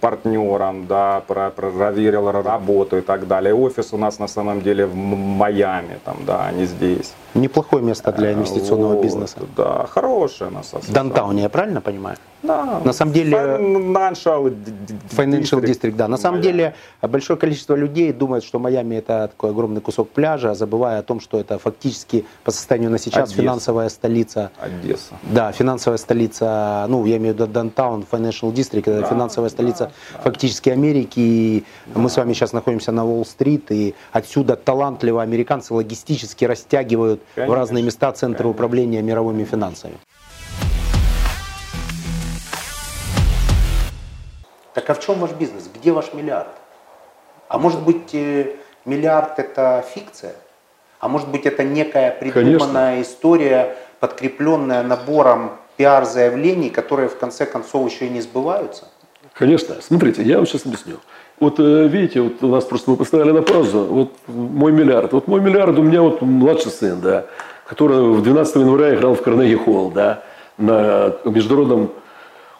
[0.00, 3.54] партнерам, да, про- проверил работу и так далее.
[3.54, 7.12] Офис у нас на самом деле в Майами, там, да, а не здесь.
[7.34, 9.38] Неплохое место для инвестиционного Вот, бизнеса.
[9.56, 10.72] Да, хорошее у нас.
[10.72, 12.16] В Даунтауне, я правильно понимаю?
[12.42, 12.80] Да.
[12.84, 14.54] На самом деле- Financial,
[15.16, 15.64] Financial District.
[15.64, 16.08] District, да.
[16.08, 16.52] На самом Майами.
[16.52, 21.20] деле большое количество людей думает, что Майами это такой огромный кусок пляжа, забывая о том,
[21.20, 23.42] что это фактически по состоянию на сейчас Одесса.
[23.42, 24.50] финансовая столица.
[24.60, 25.14] Одесса.
[25.22, 29.54] Да, финансовая столица, ну, я имею в виду Даунтаун, Financial District, это Да, финансовая да,
[29.54, 30.22] столица да.
[30.22, 31.20] фактически Америки.
[31.20, 37.34] И мы с вами сейчас находимся на Уолл-стрит, и отсюда талантливо американцы логистически растягивают в
[37.36, 38.50] Конечно, разные места центры конечно.
[38.50, 39.94] управления мировыми финансами.
[44.74, 45.68] Так а в чем ваш бизнес?
[45.72, 46.48] Где ваш миллиард?
[47.48, 48.52] А может быть э,
[48.84, 50.34] миллиард это фикция?
[51.00, 58.06] А может быть это некая придуманная история, подкрепленная набором пиар-заявлений, которые в конце концов еще
[58.06, 58.88] и не сбываются?
[59.34, 59.76] Конечно.
[59.80, 60.96] Смотрите, я вам сейчас объясню.
[61.40, 65.12] Вот э, видите, вот у нас просто мы поставили на паузу, вот мой миллиард.
[65.12, 67.26] Вот мой миллиард у меня вот младший сын, да,
[67.66, 70.22] который в 12 января играл в Карнеги Холл, да,
[70.56, 71.90] на международном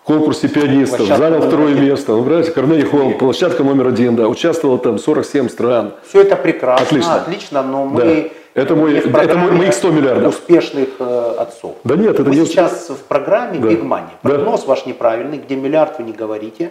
[0.05, 1.85] конкурсе пианистов, Площадка занял второе один.
[1.85, 2.13] место.
[2.13, 5.93] Ну, понимаете, Карнеги Холл, площадка номер один, да, участвовало там 47 стран.
[6.09, 7.15] Все это прекрасно, Отлично.
[7.15, 8.25] отлично, но мы Да.
[8.55, 10.35] Это мой- это мой- моих 100 миллиардов.
[10.35, 11.77] успешных э, отцов.
[11.85, 13.69] Да нет, это мы не- сейчас в программе Да.
[13.69, 14.03] Big Money.
[14.23, 14.29] Да.
[14.29, 16.71] Прогноз ваш неправильный, где миллиард вы не говорите,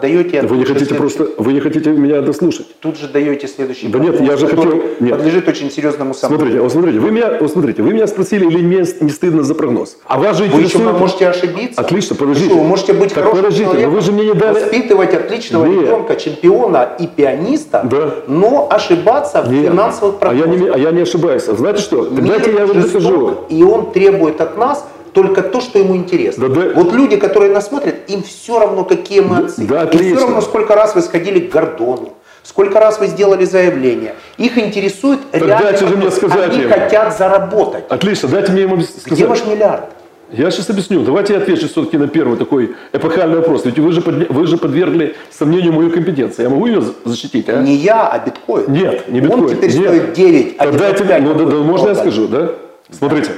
[0.00, 2.66] даете Вы не хотите просто, вы не хотите меня дослушать.
[2.80, 5.16] тут же даете следующий Да нет, я же хотел- нет.
[5.16, 6.38] подлежит очень серьезному сомнению.
[6.38, 9.54] Смотрите, вот смотрите, вы меня, вот смотрите, вы меня спросили, или мне не стыдно за
[9.54, 9.96] прогноз.
[10.06, 11.80] А вас же Вы еще можете ошибиться.
[11.80, 12.50] Отлично, подождите.
[12.50, 15.66] что, Вы можете быть Так хорошим подождите, человеком, вы же мне не дали- воспитывать отличного
[15.66, 15.82] Нет.
[15.82, 18.14] ребенка, чемпиона и пианиста, Да.
[18.28, 19.70] но ошибаться в Нет.
[19.72, 20.60] финансовых а я, прогнозах.
[20.62, 21.44] не, а я не ошибаюсь.
[21.44, 22.08] Знаете что?
[22.10, 23.34] Мир я вам докажу.
[23.48, 26.48] И он требует от нас только то, что ему интересно.
[26.48, 26.70] Да, да.
[26.74, 29.66] Вот люди, которые нас смотрят, им все равно, какие мы Да, отцы.
[29.66, 30.16] да, им отлично.
[30.16, 34.14] все равно, сколько раз вы сходили к Гордону, сколько раз вы сделали заявление.
[34.36, 35.58] Их интересует реально.
[35.62, 36.70] дайте же мне сказать Они им.
[36.70, 37.84] хотят заработать.
[37.88, 39.26] Отлично, дайте мне ему Где сказать.
[39.28, 39.84] ваш миллиард?
[40.30, 41.00] Я сейчас объясню.
[41.04, 43.64] Давайте я отвечу все-таки на первый такой эпохальный вопрос.
[43.64, 46.44] Ведь вы же, подня- вы же подвергли сомнению мою компетенцию.
[46.44, 47.62] Я могу ее за- защитить, а?
[47.62, 48.70] Не я, а биткоин.
[48.70, 49.44] Нет, не биткоин.
[49.44, 49.86] Он теперь Нет.
[49.88, 52.50] стоит 9, а Тогда дайте 25, мне- ну, да, да, можно я скажу, да?
[52.90, 53.30] Смотрите.
[53.30, 53.32] К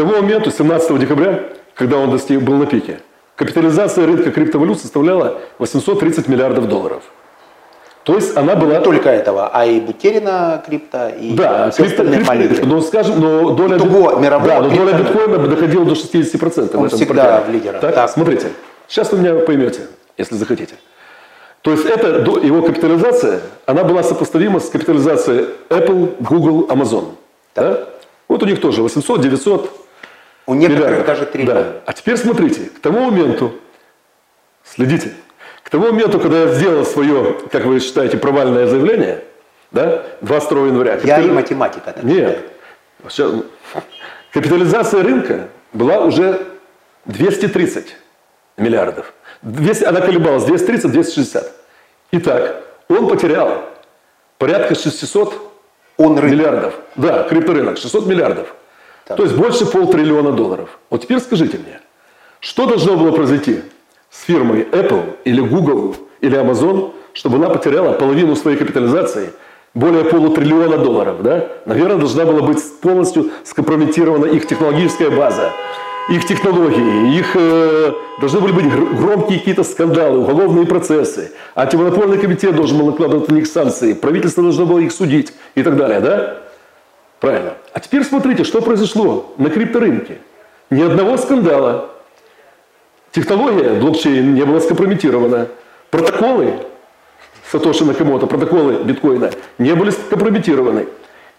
[0.00, 1.40] тому моменту, 17 декабря,
[1.74, 3.00] когда он был на пике,
[3.36, 7.02] капитализация рынка криптовалют составляла 830 миллиардов долларов.
[8.04, 8.78] То есть она была...
[8.78, 13.20] Не только этого, а и Бутерина крипто, и Да, все крипто, остальные крипто- но скажем,
[13.20, 16.74] но доля, Итого мирового да, но доля биткоина доходила до 60%.
[16.76, 17.80] Он в этом всегда в лидерах.
[17.82, 18.10] Так, Так.
[18.10, 18.48] смотрите,
[18.88, 19.82] сейчас вы меня поймете,
[20.16, 20.76] если захотите.
[21.60, 22.08] То есть это
[22.42, 27.04] его капитализация, она была сопоставима с капитализацией Apple, Google, Amazon.
[27.54, 27.80] Да?
[28.28, 29.79] Вот у них тоже 800, 900
[30.46, 31.06] У некоторых миллиардов.
[31.06, 31.54] даже триллион.
[31.56, 31.72] Да.
[31.86, 33.52] А теперь смотрите, к тому моменту,
[34.64, 35.12] следите,
[35.62, 39.22] к тому моменту, когда я сделал свое, как вы считаете, провальное заявление,
[39.70, 40.92] да, 22 января.
[40.94, 41.92] Я капитали- и математика.
[41.92, 42.38] так Нет.
[43.08, 43.32] Сейчас-
[44.32, 46.40] Капитализация рынка была уже
[47.06, 47.96] 230
[48.56, 49.12] миллиардов.
[49.42, 51.50] 200, она колебалась 230-260.
[52.12, 53.62] Итак, он потерял
[54.38, 55.34] порядка 600
[55.96, 56.30] Он рынок.
[56.32, 56.74] миллиардов.
[56.96, 58.54] Да, крипторынок, 600 миллиардов.
[59.10, 59.16] Так.
[59.16, 60.78] То есть больше полтриллиона долларов.
[60.88, 61.80] Вот теперь скажите мне,
[62.38, 63.62] что должно было произойти
[64.08, 69.30] с фирмой Apple или Google или Amazon, чтобы она потеряла половину своей капитализации,
[69.74, 71.48] более полутриллиона долларов, да?
[71.66, 75.50] Наверное, должна была быть полностью скомпрометирована их технологическая база,
[76.08, 81.32] их технологии, их э, должны были быть гр- громкие какие-то скандалы, уголовные процессы.
[81.56, 85.76] Антимонопольный комитет должен был накладывать на них санкции, правительство должно было их судить и так
[85.76, 86.36] далее, да?
[87.20, 87.54] Правильно.
[87.72, 90.18] А теперь смотрите, что произошло на крипторынке.
[90.70, 91.90] Ни одного скандала.
[93.12, 95.48] Технология блокчейн не была скомпрометирована.
[95.90, 96.54] Протоколы
[97.50, 100.86] Сатоши Накамото, протоколы биткоина не были скомпрометированы.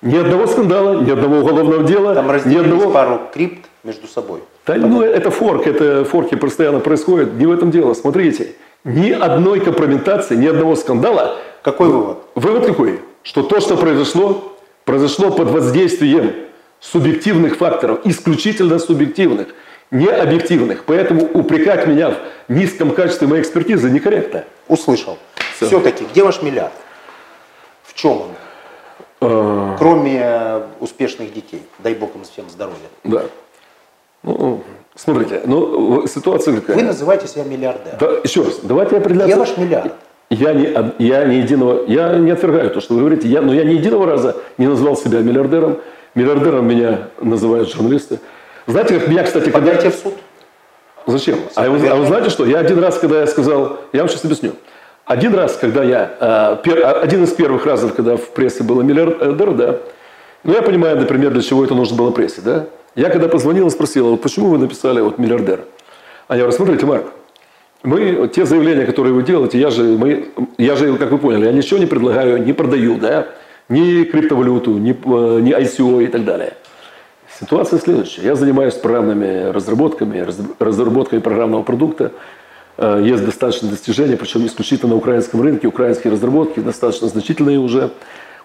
[0.01, 2.91] Ни одного скандала, ни одного уголовного дела, Там ни одного...
[2.91, 4.41] пару крипт между собой.
[4.65, 7.33] Да, ну, это форк, это форки постоянно происходят.
[7.33, 7.93] Не в этом дело.
[7.93, 11.37] Смотрите, ни одной компрометации, ни одного скандала.
[11.63, 12.17] Какой вывод?
[12.35, 12.99] Вывод какой?
[13.23, 16.33] Что то, что произошло, произошло под воздействием
[16.79, 19.49] субъективных факторов, исключительно субъективных,
[19.91, 20.83] не объективных.
[20.85, 22.11] Поэтому упрекать меня
[22.47, 24.45] в низком качестве моей экспертизы некорректно.
[24.67, 25.17] Услышал.
[25.55, 25.67] Всё.
[25.67, 26.73] Все-таки, где ваш миллиард?
[27.83, 28.27] В чем он?
[29.21, 31.61] Э, Кроме э, успешных детей.
[31.79, 32.77] Дай бог им всем здоровья.
[33.03, 33.23] Да.
[34.23, 34.63] Ну,
[34.95, 36.75] смотрите, ну, ситуация какая?
[36.77, 37.97] Вы называете себя миллиардером.
[37.99, 39.27] Да, еще раз, давайте определяться.
[39.27, 39.93] Где ваш миллиард?
[40.31, 43.65] Я не, я не единого, я не отвергаю то, что вы говорите, я, но я
[43.65, 45.79] ни единого раза не назвал себя миллиардером.
[46.15, 48.19] Миллиардером меня называют журналисты.
[48.65, 49.59] Знаете, как меня, кстати, когда...
[49.59, 50.13] Подайте в суд.
[51.05, 51.37] Зачем?
[51.55, 52.45] А вы, а вы знаете что?
[52.45, 54.53] Я один раз, когда я сказал, я вам сейчас объясню.
[55.03, 59.51] Один раз, когда я, э, а, один из первых разов, когда в прессе было миллиардер,
[59.51, 59.79] да,
[60.45, 62.67] ну я понимаю, например, для чего это нужно было прессе, да.
[62.95, 65.65] Я когда позвонил и спросил, «А вот почему вы написали вот миллиардер?
[66.29, 67.07] А я говорю, смотрите, Марк,
[67.83, 71.51] мы, те заявления, которые вы делаете, я же, мы, я же, как вы поняли, я
[71.51, 73.27] ничего не предлагаю, не продаю, да,
[73.69, 76.53] ни криптовалюту, ни, э, ни ICO и так далее.
[77.39, 78.21] Ситуация следующая.
[78.23, 82.11] Я занимаюсь программными разработками, раз- разработкой программного продукта.
[82.77, 85.67] Э, Есть достаточно достижений, причем исключительно на украинском рынке.
[85.67, 87.89] Украинские разработки достаточно значительные уже,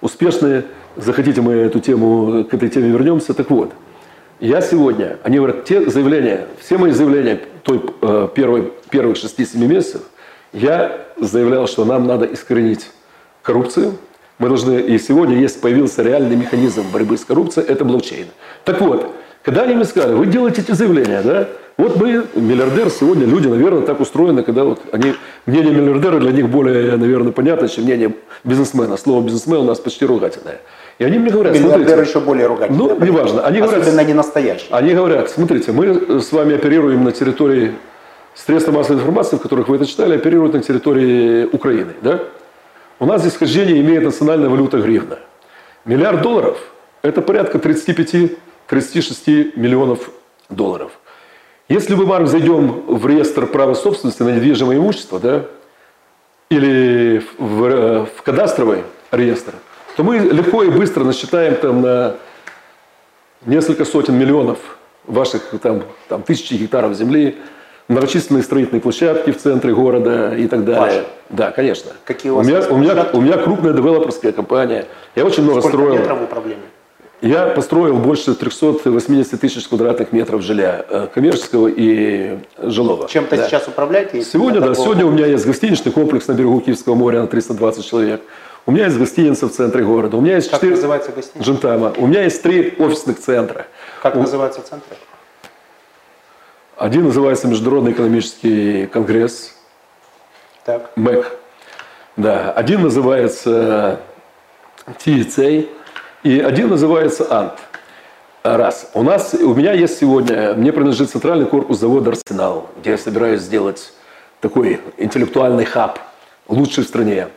[0.00, 0.64] успешные.
[0.96, 3.34] Захотите, мы эту тему, к этой теме вернемся.
[3.34, 3.72] Так вот,
[4.40, 10.02] я сегодня, они говорят, те заявления, все мои заявления той, э, первой, первых 6-7 месяцев,
[10.52, 12.90] я заявлял, что нам надо искоренить
[13.42, 13.94] коррупцию.
[14.38, 18.26] Мы должны, и сегодня есть, появился реальный механизм борьбы с коррупцией, это блокчейн.
[18.64, 21.48] Так вот, когда они мне сказали, вы делаете эти заявления, да?
[21.76, 26.48] Вот мы, миллиардер, сегодня люди, наверное, так устроены, когда вот они, мнение миллиардера для них
[26.48, 28.96] более, наверное, понятно, чем мнение бизнесмена.
[28.96, 30.60] Слово бизнесмен у нас почти ругательное.
[30.98, 32.78] И они мне говорят, Миллиардер смотрите, еще более ругательный.
[32.78, 33.42] Ну, неважно.
[33.42, 34.66] Они говорят- Особенно не настоящий.
[34.70, 37.74] они говорят, смотрите, мы с вами оперируем на территории
[38.34, 41.92] средства массовой информации, в которых вы это читали, оперируют на территории Украины.
[42.00, 42.20] Да?
[42.98, 45.18] У нас здесь схождение имеет национальная валюта гривна.
[45.84, 46.58] Миллиард долларов–
[47.02, 50.10] это порядка 35-36 миллионов
[50.48, 50.92] долларов.
[51.68, 55.42] Если мы, Марк, зайдем в реестр права собственности на недвижимое имущество, да,
[56.48, 59.54] или в, э, в кадастровый реестр,
[59.96, 62.14] то мы легко и быстро насчитаем там на
[63.46, 64.58] несколько сотен миллионов
[65.06, 67.36] ваших там, там тысячи гектаров земли,
[67.88, 70.80] многочисленные строительные площадки в центре города и так далее.
[71.00, 71.06] Ваши?
[71.30, 71.92] Да, конечно.
[72.04, 74.86] Какие у вас меня, есть у, меня, у меня крупная девелоперская компания.
[75.14, 75.94] Я очень много Сколько строил.
[76.00, 76.62] метров в управлении?
[77.22, 83.08] Я построил больше 380 тысяч квадратных метров жилья э, коммерческого и жилого.
[83.08, 83.48] Чем-то Да.
[83.48, 84.22] сейчас управляете?
[84.22, 87.88] Сегодня, да, Такого- сегодня у меня есть гостиничный комплекс на берегу Киевского моря на 320
[87.88, 88.20] человек.
[88.66, 90.16] У меня есть гостиница в центре города.
[90.16, 90.74] У меня есть Как четыре...
[90.74, 91.48] называется гостиница?
[91.48, 91.92] Джентама.
[91.96, 93.66] У меня есть три офисных центра.
[94.02, 94.96] Как У- называется центр?
[96.76, 99.54] Один называется Международный экономический конгресс,
[100.64, 100.90] Так.
[100.96, 101.32] МЭК.
[102.16, 102.50] Да.
[102.52, 104.00] Один называется
[104.86, 105.68] TECA
[106.24, 107.58] и один называется АНТ.
[108.42, 108.90] Раз.
[108.94, 113.40] У нас, у меня есть сегодня, мне принадлежит центральный корпус завода «Арсенал», где я собираюсь
[113.40, 113.92] сделать
[114.40, 115.98] такой интеллектуальный хаб,
[116.46, 117.28] лучший в стране.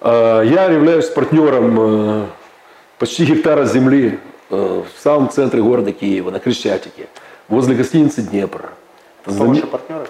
[0.00, 2.26] Э, Я являюсь партнером э,
[2.98, 4.18] почти гектара земли
[4.50, 7.08] э, в самом центре города Киева, на Крещатике,
[7.48, 8.70] возле гостиницы «Днепр».
[9.22, 10.06] Кто Знаме- ваши партнеры?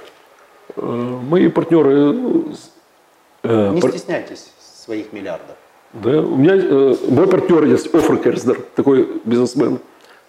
[0.77, 2.13] Мои партнеры,
[3.45, 4.51] Не пар- стесняйтесь
[4.85, 5.57] своих миллиардов.
[5.95, 9.79] да, у меня э, мой партнер есть Офр Керснер, такой бизнесмен.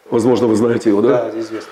[0.10, 1.30] Возможно, вы знаете его, да?
[1.32, 1.72] Да, известно.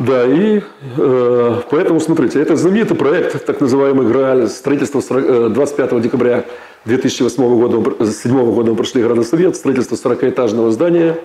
[0.00, 0.62] Да, и
[0.96, 6.46] э, поэтому, смотрите, это знаменитый проект, так называемый ГРААЛь, строительство 40, э, 25 декабря
[6.86, 11.18] 2008 года, 2007 года мы прошли Градосовет, строительство 40-этажного здания,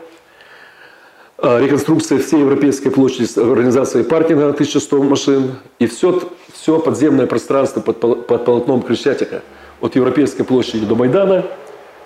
[1.38, 7.28] э, реконструкция всей европейской площади с организацией паркинга на 1100 машин, и все, все подземное
[7.28, 9.42] пространство под, под полотном Крещатика,
[9.80, 11.46] от Европейской площади до Майдана,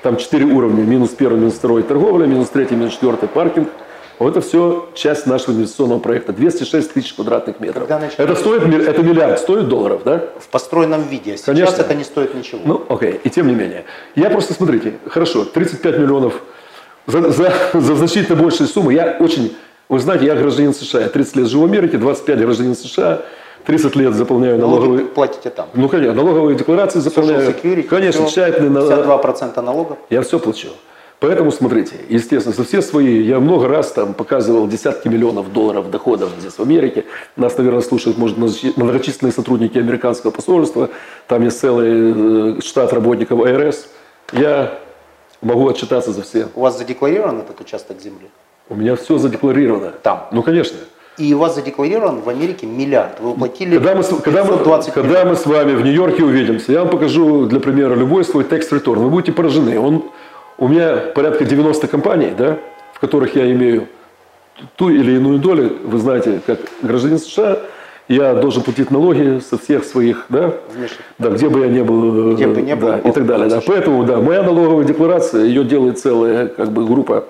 [0.04, 3.70] там четыре уровня, минус первый, минус второй торговля, минус третий, минус четвертый паркинг.
[4.20, 6.34] Вот это все часть нашего инвестиционного проекта.
[6.34, 7.88] 206 тысяч квадратных метров.
[7.88, 10.24] Когда Это стоит, миль- это миллиард, стоит долларов, да?
[10.40, 11.32] В построенном виде.
[11.38, 11.82] Сейчас Конечно.
[11.82, 12.60] это не стоит ничего.
[12.66, 13.86] Ну, окей, и тем не менее.
[14.16, 16.42] Я просто, смотрите, хорошо, 35 миллионов
[17.08, 18.94] за, за, за значительно большие суммы.
[18.94, 19.56] Я очень,
[19.88, 21.00] вы знаете, я гражданин США.
[21.02, 23.22] Я 30 лет живу в Америке, 25 гражданин США,
[23.66, 25.06] 30 лет заполняю Налоги налоговые...
[25.06, 25.70] платите там.
[25.74, 27.50] Ну, конечно, налоговые декларации заполняю.
[27.52, 28.82] Security, Конечно, всё, тщательно.
[28.82, 29.98] на- 52% налогов.
[30.10, 30.68] Я все плачу.
[31.20, 36.30] Поэтому смотрите, естественно, за все свои, я много раз там показывал десятки миллионов долларов доходов
[36.40, 37.04] здесь в Америке.
[37.36, 40.90] Нас, наверное, слушают, может, многочи- многочисленные сотрудники американского посольства.
[41.28, 43.90] Там есть целый э, штат работников АРС.
[44.32, 44.80] Я
[45.42, 46.48] могу отчитаться за все.
[46.56, 48.30] У вас задекларирован этот участок земли?
[48.70, 49.92] У меня все задекларировано.
[50.02, 50.28] Там.
[50.32, 50.78] Ну, конечно.
[51.18, 53.20] И у вас задекларирован в Америке миллиард.
[53.20, 56.72] Вы уплатили Когда мы, с- когда, мы, 520 когда мы с вами в Нью-Йорке увидимся,
[56.72, 59.02] я вам покажу, для примера, любой свой текст-реторн.
[59.02, 59.78] Вы будете поражены.
[59.78, 60.06] Он,
[60.60, 62.58] у меня порядка 90 компаний, да,
[62.94, 63.88] в которых я имею
[64.76, 65.78] ту или иную долю.
[65.84, 67.60] Вы знаете, как гражданин США,
[68.08, 70.98] я должен платить налоги со всех своих, да, Внешних.
[71.20, 73.50] да, где бы я не был, Где бы не был, да, и так далее.
[73.50, 73.62] Да.
[73.66, 77.26] Поэтому, да, моя налоговая декларация, ее делает целая как бы группа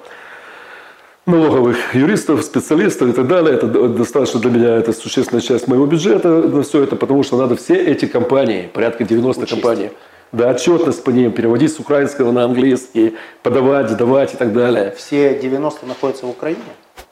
[1.26, 3.54] налоговых юристов, специалистов и так далее.
[3.56, 7.56] Это достаточно для меня, это существенная часть моего бюджета на все это, потому что надо
[7.56, 9.62] все эти компании, порядка 90 Учесть.
[9.62, 9.92] компаний,
[10.32, 14.94] да, отчетность по ним, переводить с украинского на английский, подавать, сдавать и так далее.
[14.98, 16.60] Все 90 находятся в Украине.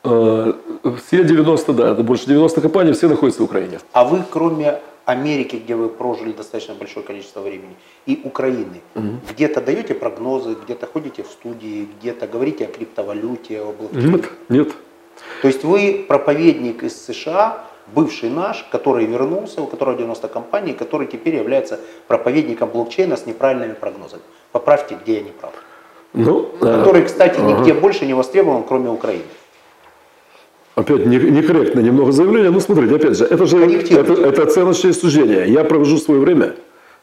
[0.03, 0.53] Э,
[1.05, 3.79] Все 90, да, это больше 90 компаний, все находятся в Украине.
[3.93, 7.75] А вы, кроме Америки, где вы прожили достаточно большое количество времени,
[8.05, 8.81] и Украины,
[9.31, 14.11] где-то даете прогнозы, где-то ходите в студии, где-то говорите о криптовалюте, о блокчейне?
[14.11, 14.67] Нет, нет.
[15.41, 21.07] То есть вы проповедник из США, бывший наш, который вернулся, у которого 90 компаний, который
[21.07, 24.21] теперь является проповедником блокчейна с неправильными прогнозами.
[24.51, 25.53] Поправьте, где я не прав.
[26.13, 27.51] Ну, э, Который, кстати, ага.
[27.51, 29.23] нигде больше не востребован, кроме Украины.
[30.75, 32.51] Опять не- некорректно немного заявление.
[32.51, 35.51] Ну, смотрите, опять же, это же это, это оценочное суждение.
[35.51, 36.53] Я провожу свое время,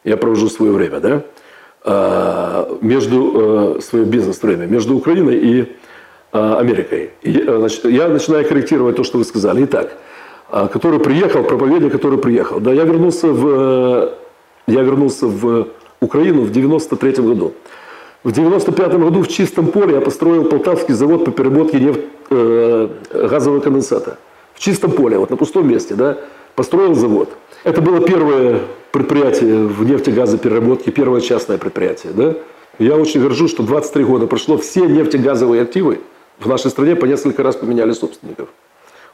[0.05, 1.23] я провожу свое время, да,
[1.83, 5.77] а, между, э, свое бизнес-время, между Украиной и
[6.33, 7.11] а, Америкой.
[7.23, 9.64] И, э, значит, я начинаю корректировать то, что вы сказали.
[9.64, 10.13] Итак, а,
[10.51, 12.61] который приехал, проповедник, который приехал.
[12.61, 14.13] Да, я вернулся в, э,
[14.67, 15.69] я вернулся в
[16.01, 17.53] Украину в 93 году.
[18.23, 23.61] В 95 году в чистом поле я построил Полтавский завод по переработке нефть, э, газового
[23.61, 24.19] конденсата.
[24.55, 26.19] В чистом поле, вот на пустом месте, да,
[26.55, 27.29] построил завод.
[27.65, 28.61] Это было первое
[28.93, 32.35] предприятие в нефтегазопереработке, первое частное предприятие, да.
[32.79, 36.01] Я очень горжусь, что 23 года прошло, все нефтегазовые активы
[36.39, 38.49] в нашей стране по несколько раз поменяли собственников.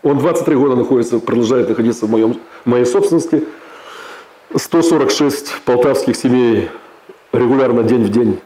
[0.03, 3.45] Он 23 года находится, продолжает находиться в, моем, моей собственности.
[4.55, 6.69] 146 полтавских семей
[7.33, 8.41] регулярно день в день,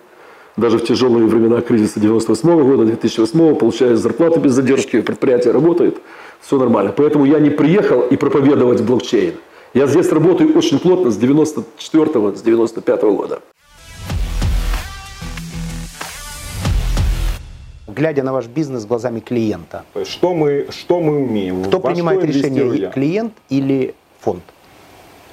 [0.57, 5.99] даже в тяжелые времена кризиса 98 года, 2008 получают зарплату без задержки, предприятие работает,
[6.41, 6.93] все нормально.
[6.95, 9.35] Поэтому я не приехал и проповедовать блокчейн.
[9.73, 13.41] Я здесь работаю очень плотно с 94 с 95 года.
[17.95, 21.63] Глядя на ваш бизнес глазами клиента, что мы, что мы умеем?
[21.65, 22.91] кто Во принимает решение, я?
[22.91, 24.43] клиент или фонд?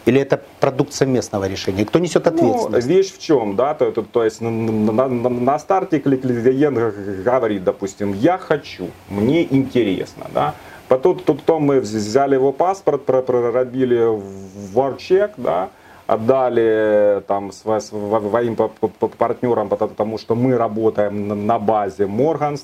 [0.05, 1.86] Или это продукт совместного решения?
[1.86, 2.88] Кто несет Ну, ответственность?
[2.88, 6.76] вещь в чем, да, то, то, то есть на, на- на- на старте клиент
[7.26, 10.53] говорит, допустим, я хочу, мне интересно, да,
[10.88, 14.07] потом, потом мы взяли его паспорт, про- проробили
[14.74, 15.70] ворчек, да,
[16.12, 18.55] отдали там сво- сво- своим
[19.18, 22.55] партнерам, потому что мы работаем на- базе Morgan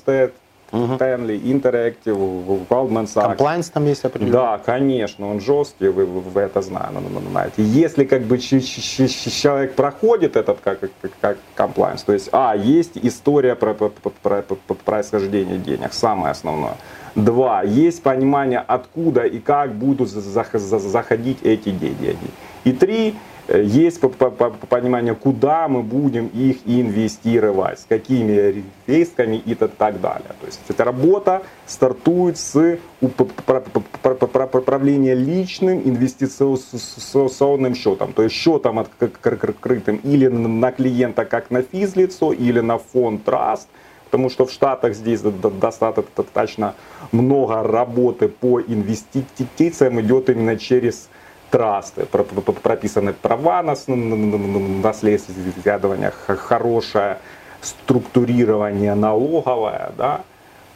[0.70, 3.22] Stanley, Interactive, Goldman Sachs.
[3.22, 4.32] Комплайнс там есть определенный?
[4.32, 7.62] Да, конечно, он жесткий, вы, вы- вы это зна- ну, ну, знаете.
[7.62, 10.80] Если как бы человек проходит этот как,
[11.20, 16.32] как, compliance, то есть, а, есть история про, про, про- про- про происхождение денег, самое
[16.32, 16.74] основное.
[17.14, 22.16] Два, есть понимание, откуда и как будут за- за- за- заходить эти деньги.
[22.64, 23.14] И три,
[23.48, 30.00] есть по- по- по- понимание, куда мы будем их инвестировать, с какими рисками и так
[30.00, 30.34] далее.
[30.40, 32.54] То есть эта работа стартует с
[33.00, 40.70] уп- пр- пр- пр- пр- управления личным инвестиционным счетом, то есть счетом открытым или на
[40.72, 43.66] клиента как на физлицо, или на фонд Trust,
[44.04, 46.74] потому что в Штатах здесь достаточно
[47.12, 51.08] много работы по инвестициям идет именно через
[51.50, 57.18] трасты, Про- про- про- прописаны права на с- на- на- на- наследование, х- хорошее
[57.60, 60.20] структурирование налоговое, да,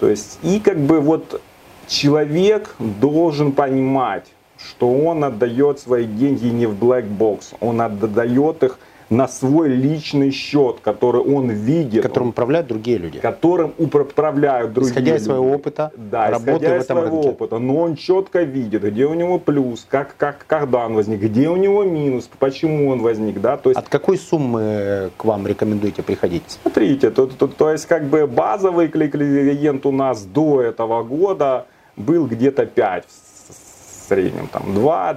[0.01, 1.41] то есть и как бы вот
[1.87, 4.27] человек должен понимать,
[4.59, 8.79] что он отдает свои деньги не в black box, он отдает их
[9.13, 13.19] на свой личный счет, который он видит, Которым управляют другие люди.
[13.21, 15.25] которым управляют другие Исходя из люди.
[15.27, 17.29] своего опыта, да, работы исходя в из этом своего рынке.
[17.31, 21.49] опыта, но он четко видит, где у него плюс, как, как, когда он возник, где
[21.51, 26.03] у него минус, почему он возник, да, то есть От какой суммы к вам рекомендуете
[26.03, 26.43] приходить?
[26.63, 31.67] Смотрите, то, то, то есть как бы базовый кли- клиент у нас до этого года
[31.97, 35.15] был где-то 5 в среднем, там 2,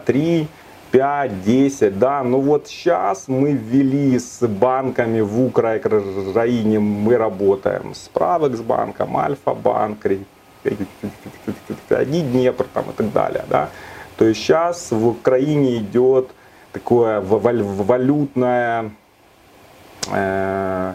[0.95, 7.93] 3, 5, 10, да, но вот сейчас мы ввели с банками в Украине, мы работаем
[7.93, 10.05] с Правекс банком, Альфа-банк,
[11.89, 13.69] один Днепр там и так далее, да.
[14.15, 16.29] То есть сейчас в Украине идет
[16.71, 18.91] такое валютное
[20.13, 20.93] э,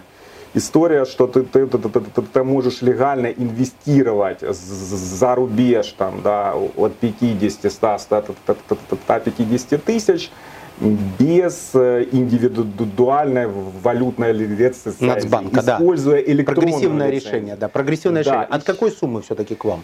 [0.54, 6.54] история, что ты, ты, ты, ты- ты- ты можешь легально инвестировать за рубеж там, да,
[6.76, 8.24] от 50, 100, 100,
[9.04, 10.30] 150 тысяч
[11.18, 13.46] без э, индивидуальной
[13.82, 15.76] валютной лицензии, Нацбанка, да.
[15.76, 17.32] используя электронную Прогрессивное лицензию.
[17.32, 18.48] решение, да, прогрессивное Да, решение.
[18.50, 19.82] От какой суммы все-таки к вам?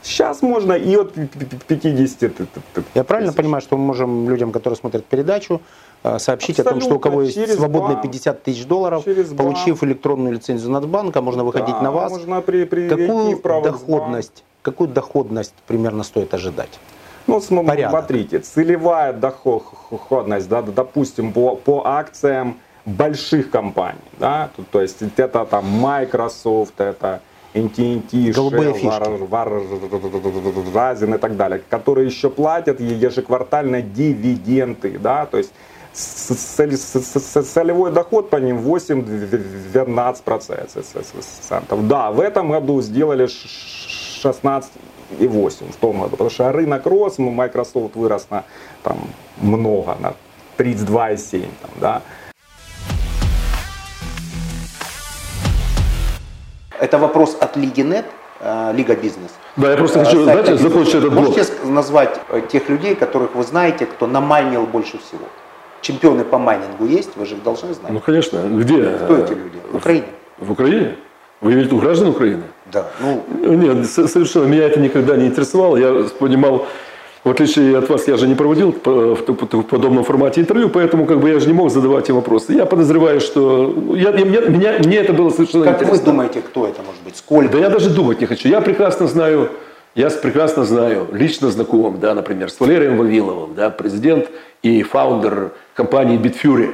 [0.00, 3.76] Сейчас можно и от пи- пи- пи- 50 ты- ты- ты- Я правильно понимаю, что
[3.76, 5.60] мы можем людям, которые смотрят передачу,
[6.02, 8.02] э, сообщить о том, что у кого есть Абсолютно, через свободные банк.
[8.02, 9.38] 50 тысяч долларов, Через банк.
[9.38, 12.12] получив электронную лицензию Нацбанка, можно выходить Да, на вас.
[12.12, 16.78] Можно при, при Какую доходность, какую доходность примерно стоит ожидать?
[17.26, 17.90] Ну, Порядок.
[17.90, 25.44] смотрите, целевая доходность, да, допустим, по, по акциям больших компаний, да, то, то есть это
[25.44, 27.20] там Microsoft, это
[27.54, 35.52] Голубые Shell, Verizon и так далее, которые еще платят ежеквартально дивиденды, да, то есть
[35.98, 41.88] с- с- с- с- целевой доход по ним 8-12 процентов.
[41.88, 47.18] Да, в этом году сделали ш- ш- 16,8 в том году, потому что рынок рос,
[47.18, 48.44] Microsoft вырос на
[48.82, 48.98] там,
[49.40, 50.14] много, на
[50.56, 52.02] 32,7, там, да.
[56.80, 58.04] Это вопрос от Лиги Нет,
[58.40, 59.32] э, Лига Бизнес.
[59.56, 61.28] Да, я просто Э, хочу, знаете, закончить этот блок.
[61.36, 65.26] Можете назвать э, тех людей, которых вы знаете, кто намайнил больше всего?
[65.82, 67.92] Чемпионы по майнингу есть, вы же их должны знать.
[67.92, 68.38] Ну, конечно.
[68.48, 68.82] Где?
[69.04, 69.58] Кто эти люди?
[69.72, 70.04] В Украине.
[70.38, 70.96] В Украине?
[71.40, 72.42] Вы имеете виду граждан Украины?
[72.72, 72.86] Да.
[73.00, 73.24] Ну,
[73.56, 75.76] Нет, совершенно меня это никогда не интересовало.
[75.76, 76.66] Я понимал,
[77.24, 81.30] в отличие от вас, я же не проводил в подобном формате интервью, поэтому как бы
[81.30, 82.52] я же не мог задавать им вопросы.
[82.54, 86.04] Я подозреваю, что я, я- мне, меня, мне это было совершенно как вы интересно.
[86.06, 87.16] думаете, кто это может быть?
[87.16, 87.52] Сколько?
[87.52, 88.48] Да я даже думать не хочу.
[88.48, 89.50] Я прекрасно знаю,
[89.98, 94.30] я прекрасно знаю, лично знаком, да, например, с Валерием Вавиловым, да, президент
[94.62, 96.72] и фаундер компании Bitfury.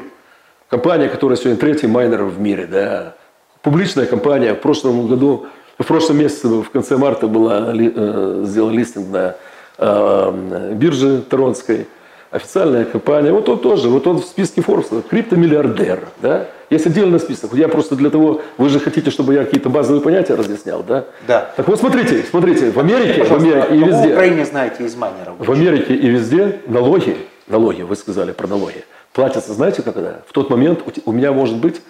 [0.68, 3.14] Компания, которая сегодня третий майнер в мире, да.
[3.62, 4.52] Публичная компания.
[4.52, 5.46] В прошлом году,
[5.78, 9.36] в прошлом месяце, в конце марта была э, сделан листинг на
[9.78, 11.86] э, бирже Торонской.
[12.34, 13.30] Официальная компания.
[13.30, 16.48] Вот он тоже, вот он в списке Forbes, криптомиллиардер, да.
[16.68, 17.54] Есть отдельный список.
[17.54, 21.04] Я просто для того, вы же хотите, чтобы я какие-то базовые понятия разъяснял, да?
[21.28, 21.52] Да.
[21.56, 24.12] Так вот смотрите, смотрите, в Америке, в Америке и в везде.
[24.14, 25.36] Украине знаете из майнеров?
[25.38, 27.16] В Америке и везде налоги,
[27.46, 30.22] налоги, вы сказали про налоги, платятся, знаете, когда?
[30.26, 31.82] В тот момент у меня может быть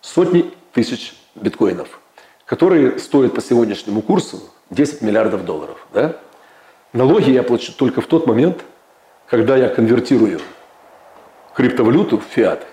[0.00, 2.00] сотни тысяч биткоинов,
[2.46, 5.86] которые стоят по сегодняшнему курсу 10 миллиардов долларов.
[5.94, 6.16] Да?
[6.92, 8.64] Налоги я плачу только в тот момент,
[9.34, 10.38] когда я конвертирую
[11.56, 12.64] криптовалюту, фиат,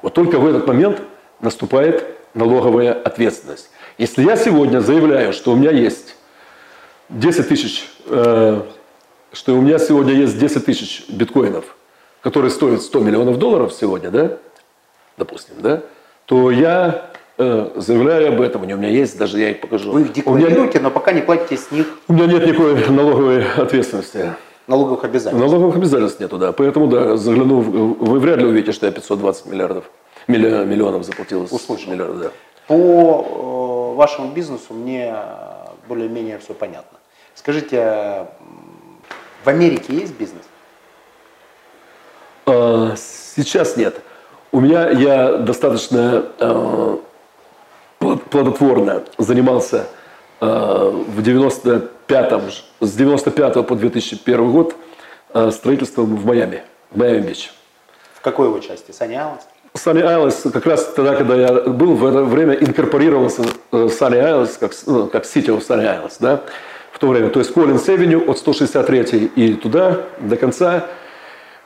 [0.00, 1.02] вот только в этот момент
[1.40, 2.02] наступает
[2.32, 3.68] налоговая ответственность.
[3.98, 6.16] Если я сегодня заявляю, что у меня есть
[7.10, 8.62] 10 тысяч, э,
[9.34, 11.76] что у меня сегодня есть 10 тысяч биткоинов,
[12.22, 14.38] которые стоят 100 миллионов долларов сегодня, да,
[15.18, 15.82] допустим, да,
[16.24, 19.92] то я э, заявляю об этом, у меня есть, даже я их покажу.
[19.92, 22.88] Вы их у, меня, декларируете, но пока не платите с них у меня нет никакой
[22.88, 24.32] налоговой ответственности.
[24.68, 25.44] Налоговых обязательств.
[25.44, 26.52] Налоговых обязательств нету, да.
[26.52, 29.84] Поэтому, да, заглянув, вы вряд ли увидите, что я 520 миллиардов,
[30.28, 31.48] милли- миллионов заплатил.
[31.50, 31.90] Услышал.
[31.90, 32.30] Миллиардов, да.
[32.68, 35.14] По э, вашему бизнесу мне
[35.88, 36.98] более-менее все понятно.
[37.34, 38.26] Скажите, э,
[39.44, 40.42] в Америке есть бизнес?
[42.46, 44.00] А, Сейчас нет.
[44.52, 46.96] У меня я достаточно э,
[48.00, 49.86] плод- плодотворно занимался
[50.40, 54.74] в 95-м, ж- с 95 по 2001 год
[55.34, 57.52] э, строительством в Майами, в Майами-Бич.
[58.14, 58.90] В какой его части?
[58.90, 59.40] Sunny Isles?
[59.74, 64.56] Sunny Isles, как раз тогда, когда я был, в это время инкорпорировался э, Sunny Isles,
[64.58, 66.40] как, ну, как City of Sunny Isles, да,
[66.92, 67.30] в то время.
[67.30, 70.86] То есть Коллинс Эвеню от 163 и туда, до конца.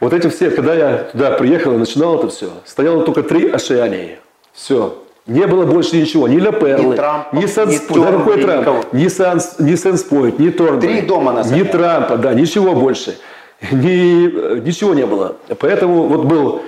[0.01, 4.18] Вот эти все, когда я туда приехал и начинал это все, стояло только три Ашиании.
[4.53, 5.02] Все.
[5.27, 8.61] Не было больше ничего, ни Ля Перлы, Трампа, ни ни Санспойт, да, какой Торнбери, Трамп,
[8.61, 8.85] никого.
[8.93, 11.62] ни, Санс, ни ни Торнбери, Три дома на ни.
[11.62, 13.16] Трампа, да, ничего больше.
[13.70, 15.37] Ни, э, ничего не было.
[15.61, 16.62] Поэтому вот был,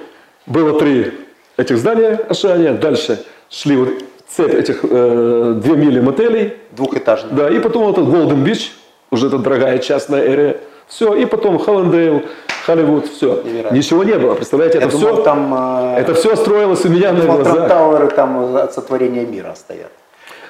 [0.47, 1.13] было три
[1.57, 3.89] этих здания Ашания, дальше шли вот
[4.29, 7.31] цепь этих э, две мили мотелей, Двухэтажный.
[7.33, 8.73] да, и потом вот этот Голден Бич,
[9.11, 12.23] уже это дорогая частная эрия, все, и потом Холландейл,
[12.67, 13.43] Холливуд, все.
[13.43, 13.77] Невероятно.
[13.77, 15.55] Ничего не было, представляете, Я это думал, все, там,
[15.95, 17.69] э, это все строилось у меня на думал, глазах.
[17.71, 19.91] Трамп-тауэры там от сотворения мира стоят.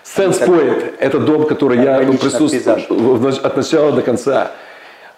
[0.02, 3.38] Сенспойнт– это дом, который я Органично присутствовал пейзаж.
[3.42, 4.50] от начала до конца,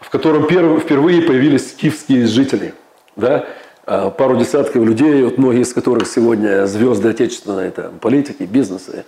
[0.00, 2.72] в котором перв- впервые появились киевские жители.
[3.16, 3.44] Да?
[3.84, 9.04] А, Пару десятков людей, вот многие из которых сегодня звезды отечественной там, политики, бизнеса,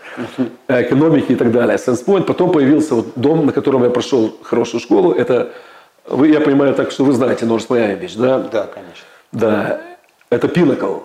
[0.69, 1.79] экономики и так далее.
[1.79, 2.27] Сенспойнт.
[2.27, 5.13] Потом появился вот дом, на котором я прошел хорошую школу.
[5.13, 5.51] Это,
[6.11, 8.39] вы, я понимаю так, что вы знаете Норс Майами Бич, да?
[8.39, 9.05] Да, конечно.
[9.33, 9.81] Да.
[10.31, 10.99] Это Пинакл.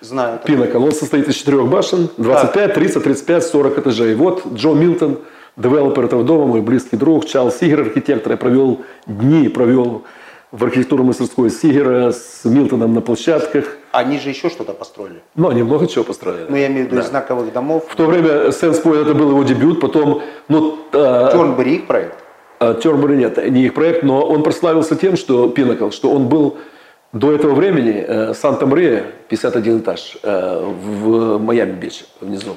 [0.00, 0.38] Знаю.
[0.44, 0.82] Пинакл.
[0.84, 4.14] Он состоит из четырех башен, 25, 30, 35, 40 этажей.
[4.14, 5.18] Вот Джо Милтон,
[5.56, 8.32] девелопер этого дома, мой близкий друг, Чарльз Сигер, архитектор.
[8.32, 10.04] Я провел дни, провел
[10.52, 13.76] в архитектурно-мастерской Сигера с Милтоном на площадках.
[13.92, 15.22] Они же еще что-то построили.
[15.34, 16.46] Но они много чего построили.
[16.48, 17.02] Ну, я имею в виду Да.
[17.02, 17.84] знаковых домов.
[17.88, 22.14] В то время Сенспойнт это был его дебют, потом, ну, а, Торнбери их проект.
[22.58, 26.58] А, Тёрнбери нет, не их проект, но он прославился тем, что Пинакл, что он был
[27.12, 32.56] до этого времени э, Санта-Мария, 51 этаж, э, в Майами-Бич, внизу.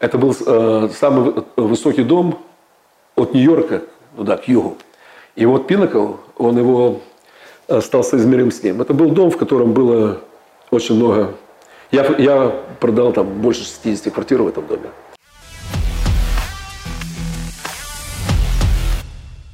[0.00, 2.38] Это был э, самый вы- высокий дом
[3.14, 3.82] от Нью-Йорка,
[4.16, 4.76] ну да, к югу.
[5.36, 7.00] И вот Пинакл, он его
[7.80, 8.80] стал соизмерим с ним.
[8.80, 10.20] Это был дом, в котором было
[10.70, 11.34] очень много...
[11.90, 14.88] Я, я продал там больше 60 квартир в этом доме.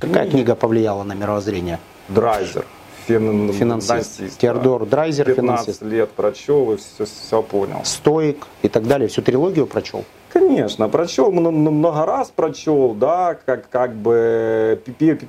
[0.03, 1.79] Какая книга повлияла на мировоззрение?
[2.09, 2.65] Драйзер.
[3.09, 4.17] Фин- Финансист.
[4.17, 4.91] финансист, Теодор да.
[4.91, 5.83] Драйзер, 15 финансист.
[5.83, 7.81] лет прочел и все, все понял.
[7.85, 9.09] Стоик и так далее.
[9.09, 10.05] Всю трилогию прочел?
[10.33, 14.81] Конечно, прочел, мно- мно- много раз прочел, да, как, как бы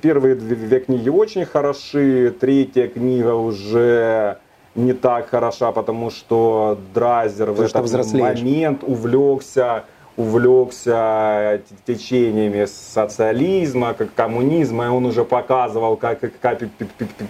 [0.02, 4.38] первые две книги очень хороши, третья книга уже
[4.74, 8.38] не так хороша, потому что Драйзер в Потому что этот взрослеешь.
[8.40, 9.84] момент увлекся
[10.16, 16.60] увлекся течениями социализма, как коммунизма, и он уже показывал, как, как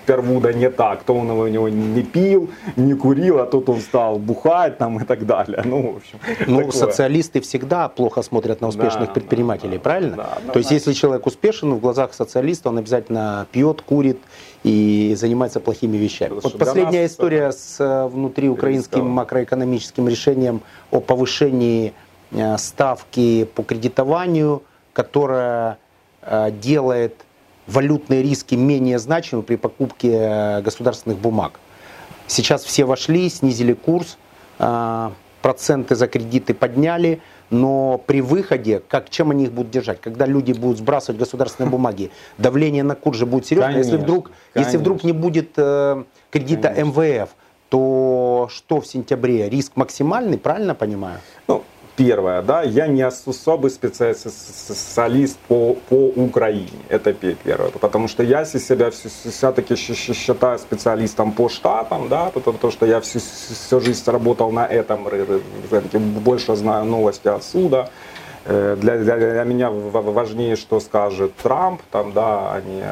[0.07, 4.19] Первуда не так, то он его него не пил, не курил, а тут он стал
[4.19, 5.63] бухать там и так далее.
[5.65, 6.73] Ну, в общем, Ну, такое.
[6.73, 10.17] социалисты всегда плохо смотрят на успешных Да, предпринимателей, да, правильно?
[10.17, 10.75] да, да, То есть, да.
[10.75, 14.19] если человек успешен, в глазах социалиста он обязательно пьет, курит
[14.63, 16.35] и занимается плохими вещами.
[16.35, 20.61] Потому Вот последняя нас история с э, внутриукраинским макроэкономическим решением
[20.91, 21.93] о повышении
[22.59, 24.63] ставки по кредитованию,
[24.93, 25.79] которая
[26.23, 27.15] э, делает
[27.67, 31.61] валютные риски менее значимы при покупке э, государственных бумаг.
[32.27, 34.17] Сейчас все вошли, снизили курс,
[35.45, 37.21] проценты за кредиты подняли,
[37.51, 40.01] но при выходе, как, чем они их будут держать?
[40.01, 43.77] Когда люди будут сбрасывать государственные бумаги, давление на курс же будет серьезно.
[43.77, 47.29] Если Конечно, вдруг, если вдруг не будет э, кредита МВФ,
[47.69, 49.49] то что в сентябре?
[49.49, 51.19] Риск максимальный, правильно понимаю?
[51.49, 51.63] Ну,
[51.97, 56.69] первое, да, я не особый специалист по, по Украине.
[56.89, 57.71] Это пе- первое.
[57.71, 63.19] Потому что я се- себя все-таки считаю специалистом по штатам, да, потому что я всю,
[63.21, 67.89] всю жизнь работал на этом ры- ры- рынке, больше знаю новости отсюда.
[68.47, 72.83] Э, Для, для, для меня важнее, что скажет Трамп, там, да, а не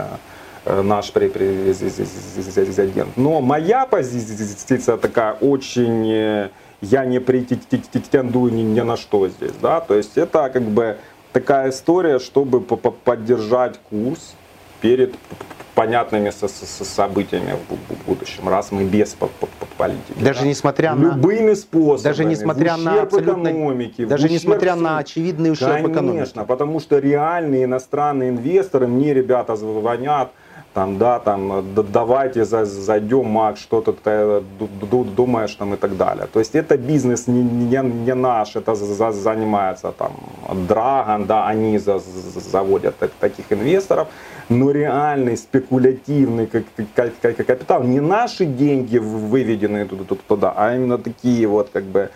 [0.64, 3.16] э, наш пре- президент.
[3.16, 6.48] Но моя позиция такая очень, э,
[6.82, 10.98] я не претендую ни, ни на что здесь, да, то есть это как бы
[11.32, 14.34] такая история, чтобы по- по- поддержать курс
[14.80, 15.14] перед
[15.74, 19.66] понятными со- со- со- событиями в бу- бу- будущем, раз мы без по- по- по-
[19.78, 20.18] политики.
[20.20, 20.46] Даже да.
[20.46, 21.14] несмотря на...
[21.14, 22.02] Любыми способами.
[22.02, 23.48] Даже несмотря на абсолютно...
[23.48, 24.82] экономике, в Даже несмотря всему.
[24.88, 26.44] на очевидный ущерб Конечно, экономике.
[26.46, 30.32] потому что реальные иностранные инвесторы, мне ребята звонят,
[30.74, 34.42] там, да, там, «Да- давайте за- зайдем, Макс, что-то ты
[34.90, 36.26] ду- думаешь там и так далее.
[36.32, 40.12] То есть это бизнес не, не, не наш, это за- занимается там
[40.68, 44.08] Драгон, да, они за- за- заводят так- таких инвесторов,
[44.48, 49.84] но реальный спекулятивный как- капитал, не наши деньги выведенные
[50.28, 52.08] туда- а именно такие вот как бы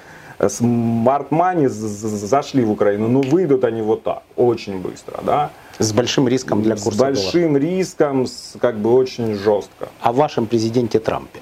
[0.48, 6.26] смарт мани зашли в Украину, но выйдут они вот так, очень быстро, да, С большим
[6.28, 7.14] риском для с курса доллара.
[7.14, 9.88] большим риском, с, как бы очень жестко.
[10.00, 11.40] О вашем президенте Трампе.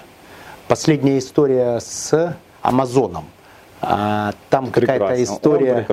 [0.67, 3.25] Последняя история с Амазоном.
[3.81, 5.87] А, Там какая-то история.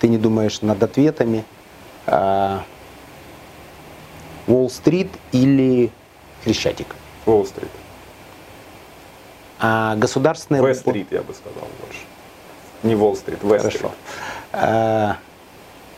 [0.00, 1.44] ты не думаешь над ответами.
[2.06, 2.62] А,
[4.48, 5.90] Уолл-стрит или
[6.44, 6.96] Хрещатик?
[7.26, 7.70] Уолл-стрит.
[9.58, 10.62] А государственные...
[10.66, 12.00] Вест-стрит, я бы сказал больше.
[12.82, 13.80] Не Уолл-стрит, Вест-стрит.
[13.80, 13.94] Хорошо.
[14.52, 15.16] А,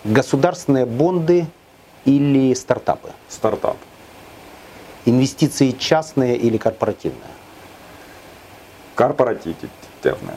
[0.05, 1.47] государственные бонды
[2.05, 3.11] или стартапы?
[3.29, 3.77] Стартап.
[5.07, 7.31] Инвестиции частные или корпоративные?
[8.95, 10.37] Корпоративное.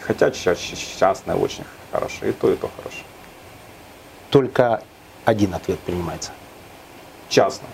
[0.00, 2.26] Хотя частное очень хорошо.
[2.26, 3.02] И то, и то хорошо.
[4.30, 4.82] Только
[5.24, 6.30] один ответ принимается.
[7.28, 7.70] Частное.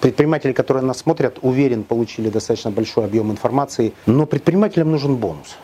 [0.00, 5.56] Предприниматели, которые нас смотрят, уверен, получили достаточно большой объем информации, но предпринимателям нужен бонус.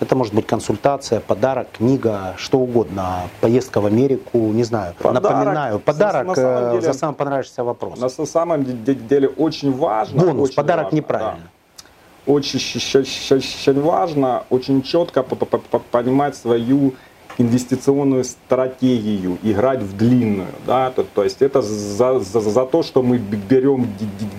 [0.00, 4.94] Это может быть консультация, подарок, книга, что угодно, поездка в Америку, не знаю.
[4.98, 5.22] Подарок.
[5.22, 7.98] Напоминаю, подарок На самом э, деле- за самый понравившийся вопрос.
[7.98, 10.20] На самом де- деле очень важно.
[10.24, 11.42] Бонус, очень подарок важно, неправильно.
[11.42, 12.32] да.
[12.32, 16.92] Очень, очень важно, очень четко понимать свою
[17.38, 20.48] инвестиционную стратегию, играть в длинную.
[20.66, 20.90] Да?
[20.90, 23.86] То, то есть это за, за, за то, что мы берем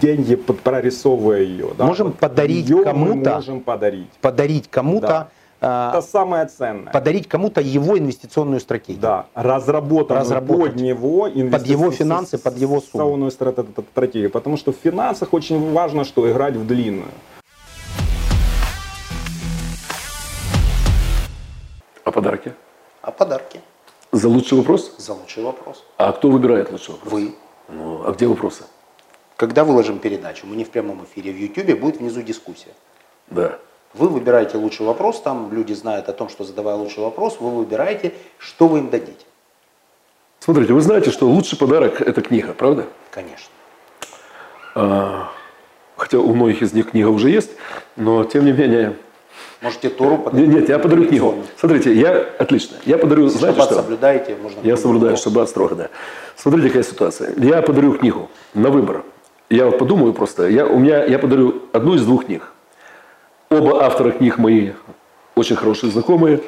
[0.01, 1.69] деньги, прорисовывая ее.
[1.77, 1.85] Да?
[1.85, 3.35] Можем подарить кому-то.
[3.35, 4.09] можем подарить.
[4.21, 5.29] Подарить кому-то,
[5.61, 6.91] э, Это самое ценное.
[6.91, 9.01] подарить кому-то его инвестиционную стратегию.
[9.01, 10.73] Да, разработанную Разработать.
[10.73, 13.31] под него Под его финансы, под его сумму.
[13.31, 14.29] стратегию.
[14.29, 17.07] Потому что в финансах очень важно, что играть в длинную.
[22.03, 22.53] А подарки?
[23.01, 23.61] А подарки?
[24.11, 24.95] За лучший вопрос?
[24.97, 25.83] За лучший вопрос.
[25.97, 27.13] А кто выбирает лучший вопрос?
[27.13, 27.35] Вы.
[27.69, 28.63] Ну, а где вопросы?
[29.35, 32.73] Когда выложим передачу, мы не в прямом эфире, в Ютубе будет внизу дискуссия.
[33.27, 33.59] Да.
[33.93, 38.13] Вы выбираете лучший вопрос, там люди знают о том, что задавая лучший вопрос, вы выбираете,
[38.37, 39.25] что вы им дадите.
[40.39, 42.85] Смотрите, вы знаете, что лучший подарок– это книга, правда?
[43.11, 43.49] Конечно.
[44.75, 45.31] А,
[45.95, 47.51] хотя у многих из них книга уже есть,
[47.95, 48.97] но тем не менее...
[49.61, 50.47] Можете Тору Нет, подарить.
[50.49, 51.35] нет, я подарю книгу.
[51.57, 52.11] Смотрите, я...
[52.37, 52.77] Отлично.
[52.85, 53.73] Я подарю, Если знаете что?
[53.75, 54.59] соблюдаете, можно...
[54.63, 55.89] Я соблюдаю шаббат строго, да.
[56.37, 57.33] Смотрите, какая ситуация.
[57.37, 59.03] Я подарю книгу на выбор.
[59.49, 60.47] Я вот подумаю просто.
[60.47, 62.51] Я, у меня, я подарю одну из двух книг.
[63.49, 64.71] Оба автора книг мои
[65.35, 66.39] очень хорошие знакомые.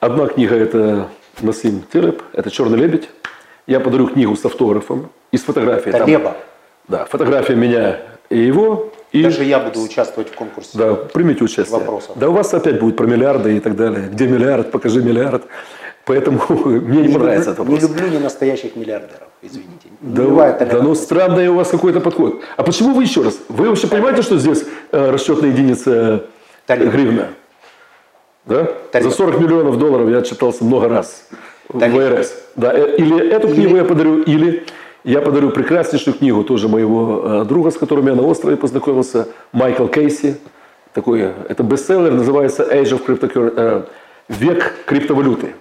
[0.00, 1.08] Одна книга– это
[1.40, 3.08] Насим Тереп, это «Черный лебедь».
[3.66, 5.90] Я подарю книгу с автографом и с фотографией.
[5.90, 6.36] Это Там- Леба.
[6.88, 8.92] Да, фотография меня и его.
[9.12, 10.70] И Даже я буду участвовать в конкурсе.
[10.74, 11.78] да, примите участие.
[11.78, 12.12] Вопросов.
[12.16, 14.08] Да у вас опять будет про миллиарды и так далее.
[14.10, 15.42] Где миллиард, покажи миллиард.
[16.06, 17.90] Поэтому мне не, Не понравится люблю, этот не вопрос.
[17.90, 19.88] люблю не настоящих миллиардеров, извините.
[20.00, 22.42] Да, Нулевая да ну странный у вас какой-то подход.
[22.56, 23.38] А почему вы еще раз?
[23.48, 26.24] Вы вообще понимаете, что здесь э, расчетная единица
[26.66, 26.90] Талиб.
[26.90, 27.28] гривна?
[28.46, 28.64] Да?
[28.90, 29.10] Талиб.
[29.10, 31.28] За 40 миллионов долларов я читался много раз
[31.68, 31.96] в Талиб.
[31.96, 32.34] ВРС.
[32.56, 34.64] Да, э, или эту книгу я подарю, или
[35.04, 39.86] я подарю прекраснейшую книгу тоже моего э, друга, с которым я на острове познакомился, Майкл
[39.86, 40.36] Кейси.
[40.94, 43.82] Такой, э, это бестселлер, называется Age of Cryptocurrency, э,
[44.28, 45.54] Век криптовалюты.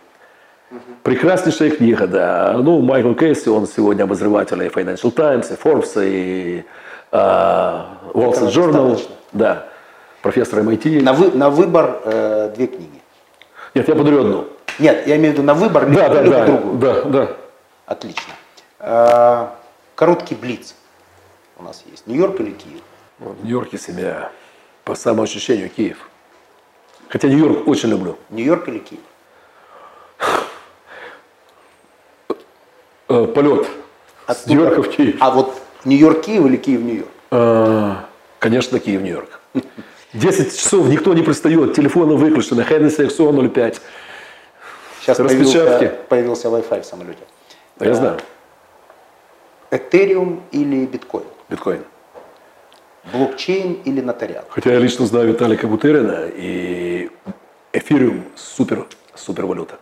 [1.04, 2.54] Прекраснейшая книга, да.
[2.62, 6.64] Ну, Майкл Кейси, он сегодня обозреватель и Financial Times, и Forbes, и
[7.12, 8.90] э, Wall Street Journal.
[8.92, 9.16] достаточно.
[9.34, 9.66] Да.
[10.22, 11.02] Профессор MIT.
[11.02, 13.02] На, вы- на выбор э, две книги.
[13.74, 14.46] Нет, я подарю одну.
[14.80, 16.78] Нет, я имею в виду на выбор Да, да, да, другую.
[16.78, 17.28] да, да.
[17.88, 18.34] Отлично.
[18.82, 19.48] Э,
[19.96, 20.76] короткий блиц
[21.58, 22.08] у нас есть.
[22.08, 22.82] Нью-Йорк или Киев?
[23.20, 24.32] Ну, В Нью-Йорке семья.
[24.84, 26.10] По самоощущению Киев.
[27.08, 28.18] Хотя Нью-Йорк очень люблю.
[28.30, 29.02] Нью-Йорк или Киев?
[33.10, 33.68] Э, полет
[34.26, 34.50] Оттуда.
[34.50, 35.18] Нью-Йорка в Киев.
[35.20, 37.10] А вот Нью-Йорк Киев или Киев Нью-Йорк?
[37.32, 37.96] Э,
[38.40, 39.40] конечно, Киев, Нью-Йорк.
[40.14, 43.80] 10 часов никто не пристает, телефоны выключены, Hennessy XO05.
[45.00, 45.88] Сейчас Распечатки.
[45.88, 47.20] появился, появился Wi-Fi в самолете.
[47.78, 48.20] Да, я знаю.
[49.72, 51.26] Этериум или биткоин?
[51.50, 51.86] Биткоин.
[53.12, 54.46] Блокчейн или нотариат?
[54.50, 57.10] Хотя я лично знаю Виталика Бутерина и
[57.74, 59.80] эфириум супер, супер валюта.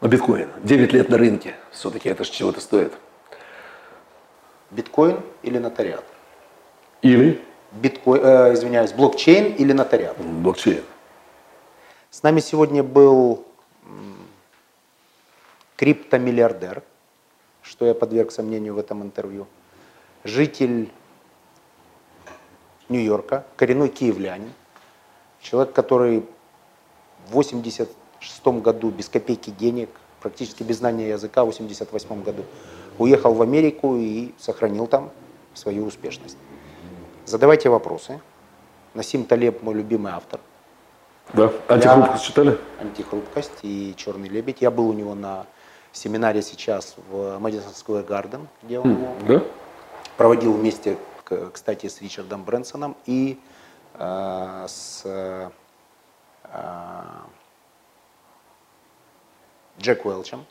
[0.00, 0.48] Но биткоин.
[0.62, 1.56] 9 лет на рынке.
[1.72, 2.92] Все-таки это же чего-то стоит.
[4.70, 6.04] Биткоин или нотариат?
[7.02, 7.42] Или
[7.72, 10.16] Биткоин, э, извиняюсь, блокчейн или нотариат?
[10.16, 10.82] блокчейн.
[12.10, 13.44] С нами сегодня был
[15.76, 16.82] криптомиллиардер,
[17.70, 19.46] что я подверг сомнению в этом интервью,
[20.24, 20.90] житель
[22.88, 24.52] Нью-Йорка, коренной киевлянин,
[25.40, 26.26] человек, который
[27.28, 29.88] в 86 году без копейки денег,
[30.20, 32.44] практически без знания языка, в 88 году
[32.98, 35.10] уехал в Америку и сохранил там
[35.54, 36.36] свою успешность.
[37.24, 38.20] Задавайте вопросы.
[38.94, 40.40] Насим Талеб, мой любимый автор
[41.34, 41.52] Да?
[41.68, 42.58] Антихрупкость читали?
[42.80, 44.60] антихрупкость и черный лебедь.
[44.60, 45.46] Я был у него на
[45.92, 49.42] семинаре сейчас в Madison Square Garden, где он его Да?
[50.16, 50.96] проводил вместе,
[51.52, 53.38] кстати, с Ричардом Брэнсоном и
[53.94, 55.50] э, с э,
[59.80, 60.44] Джек Уэлчем.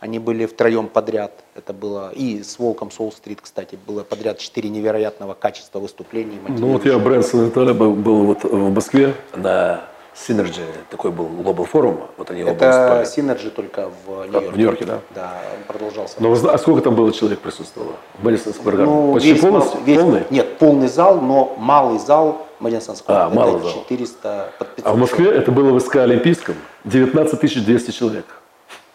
[0.00, 1.32] Они были втроем подряд.
[1.56, 6.38] Это было и с Волком Солл-стрит, кстати, было подряд четыре невероятного качества выступлений.
[6.46, 9.88] Ну вот я Брэнсон и Таля был, был вот в Москве на
[10.26, 13.04] Synergy, такой был Global форум, вот они Это.
[13.06, 14.50] Синерджи только в Нью-Йорке.
[14.50, 14.98] в Нью-Йорке, да?
[15.14, 16.16] Да, он продолжался.
[16.18, 17.92] Но а сколько там было человек присутствовало?
[18.18, 18.78] В Мэдисон Сквер?
[18.78, 19.80] Ну, Почти весь полностью?
[19.84, 20.24] весь- полный?
[20.30, 23.04] Нет, полный зал, но малый зал Madison Square.
[23.08, 23.72] А, малый зал.
[23.72, 28.24] 400 под 500 А в Москве это было в СК Олимпийском 19 200 человек.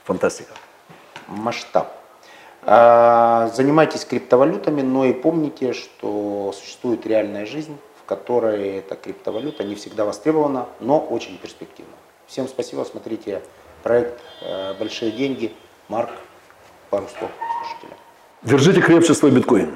[0.03, 0.51] Фантастика.
[1.27, 1.93] масштаб.
[2.65, 7.77] А, Занимайтесь криптовалютами, но и помните, что существует реальная жизнь,
[8.15, 11.93] которой эта криптовалюта не всегда востребована, но очень перспективна.
[12.27, 13.41] Всем спасибо, смотрите
[13.81, 15.51] проект э, «Большие деньги».
[15.89, 16.11] Марк,
[16.89, 17.97] пару слов слушателям.
[18.43, 19.75] Держите крепче свой биткоин.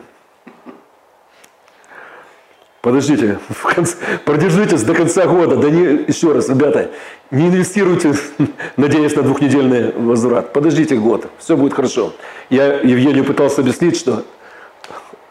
[2.82, 5.58] Подождите, в конце- продержитесь до конца года.
[5.58, 6.92] Да не, еще раз, ребята,
[7.32, 8.14] не инвестируйте,
[8.78, 10.54] надеясь на двухнедельный возврат.
[10.54, 12.14] Подождите год, все будет хорошо.
[12.50, 14.24] Я Евгению пытался объяснить, что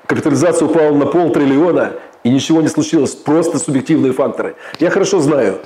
[0.07, 1.95] капитализация упала на полтриллиона,
[2.27, 4.57] и ничего не случилось, просто субъективные факторы.
[4.81, 5.61] Я хорошо знаю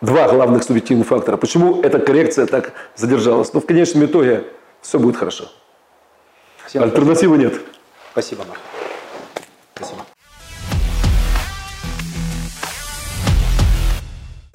[0.00, 3.52] два главных субъективных фактора, почему эта коррекция так задержалась.
[3.54, 4.44] Но в конечном итоге
[4.82, 5.44] все будет хорошо.
[6.66, 7.54] Всем Альтернативы нет.
[8.10, 8.60] спасибо, Марк.
[9.76, 10.04] Спасибо.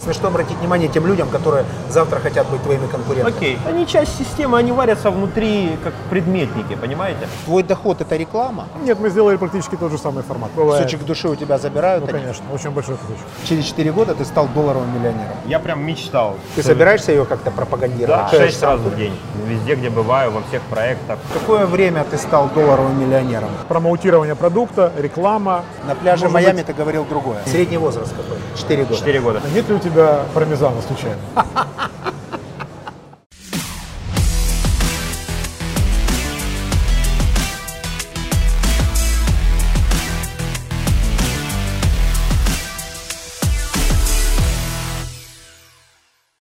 [0.05, 3.35] Смешно обратить внимание тем людям, которые завтра хотят быть твоими конкурентами.
[3.35, 3.57] Окей.
[3.65, 7.27] Они часть системы, они варятся внутри как предметники, понимаете?
[7.45, 8.67] Твой доход это реклама.
[8.83, 10.51] Нет, мы сделали практически тот же самый формат.
[10.55, 10.83] Бывает.
[10.83, 12.03] Кусочек души у тебя забирают.
[12.03, 12.19] Ну, они.
[12.19, 13.25] конечно, очень большой кусочек.
[13.45, 15.37] Через 4 года ты стал долларовым миллионером.
[15.47, 16.35] Я прям мечтал.
[16.55, 18.07] Ты собираешься ее как-то пропагандировать?
[18.07, 19.17] Да, Что шесть это раз в день.
[19.47, 21.17] Везде, где бываю, во всех проектах.
[21.31, 23.49] В какое время ты стал долларовым миллионером?
[23.67, 25.63] Промоутирование продукта, реклама.
[25.87, 27.39] На пляже Может Майами ты говорил другое.
[27.47, 28.37] Средний возраст какой?
[28.55, 28.95] 4 года.
[28.95, 29.41] Четыре года.
[29.43, 29.94] А Нет ли у тебя
[30.33, 31.21] пармезана случайно?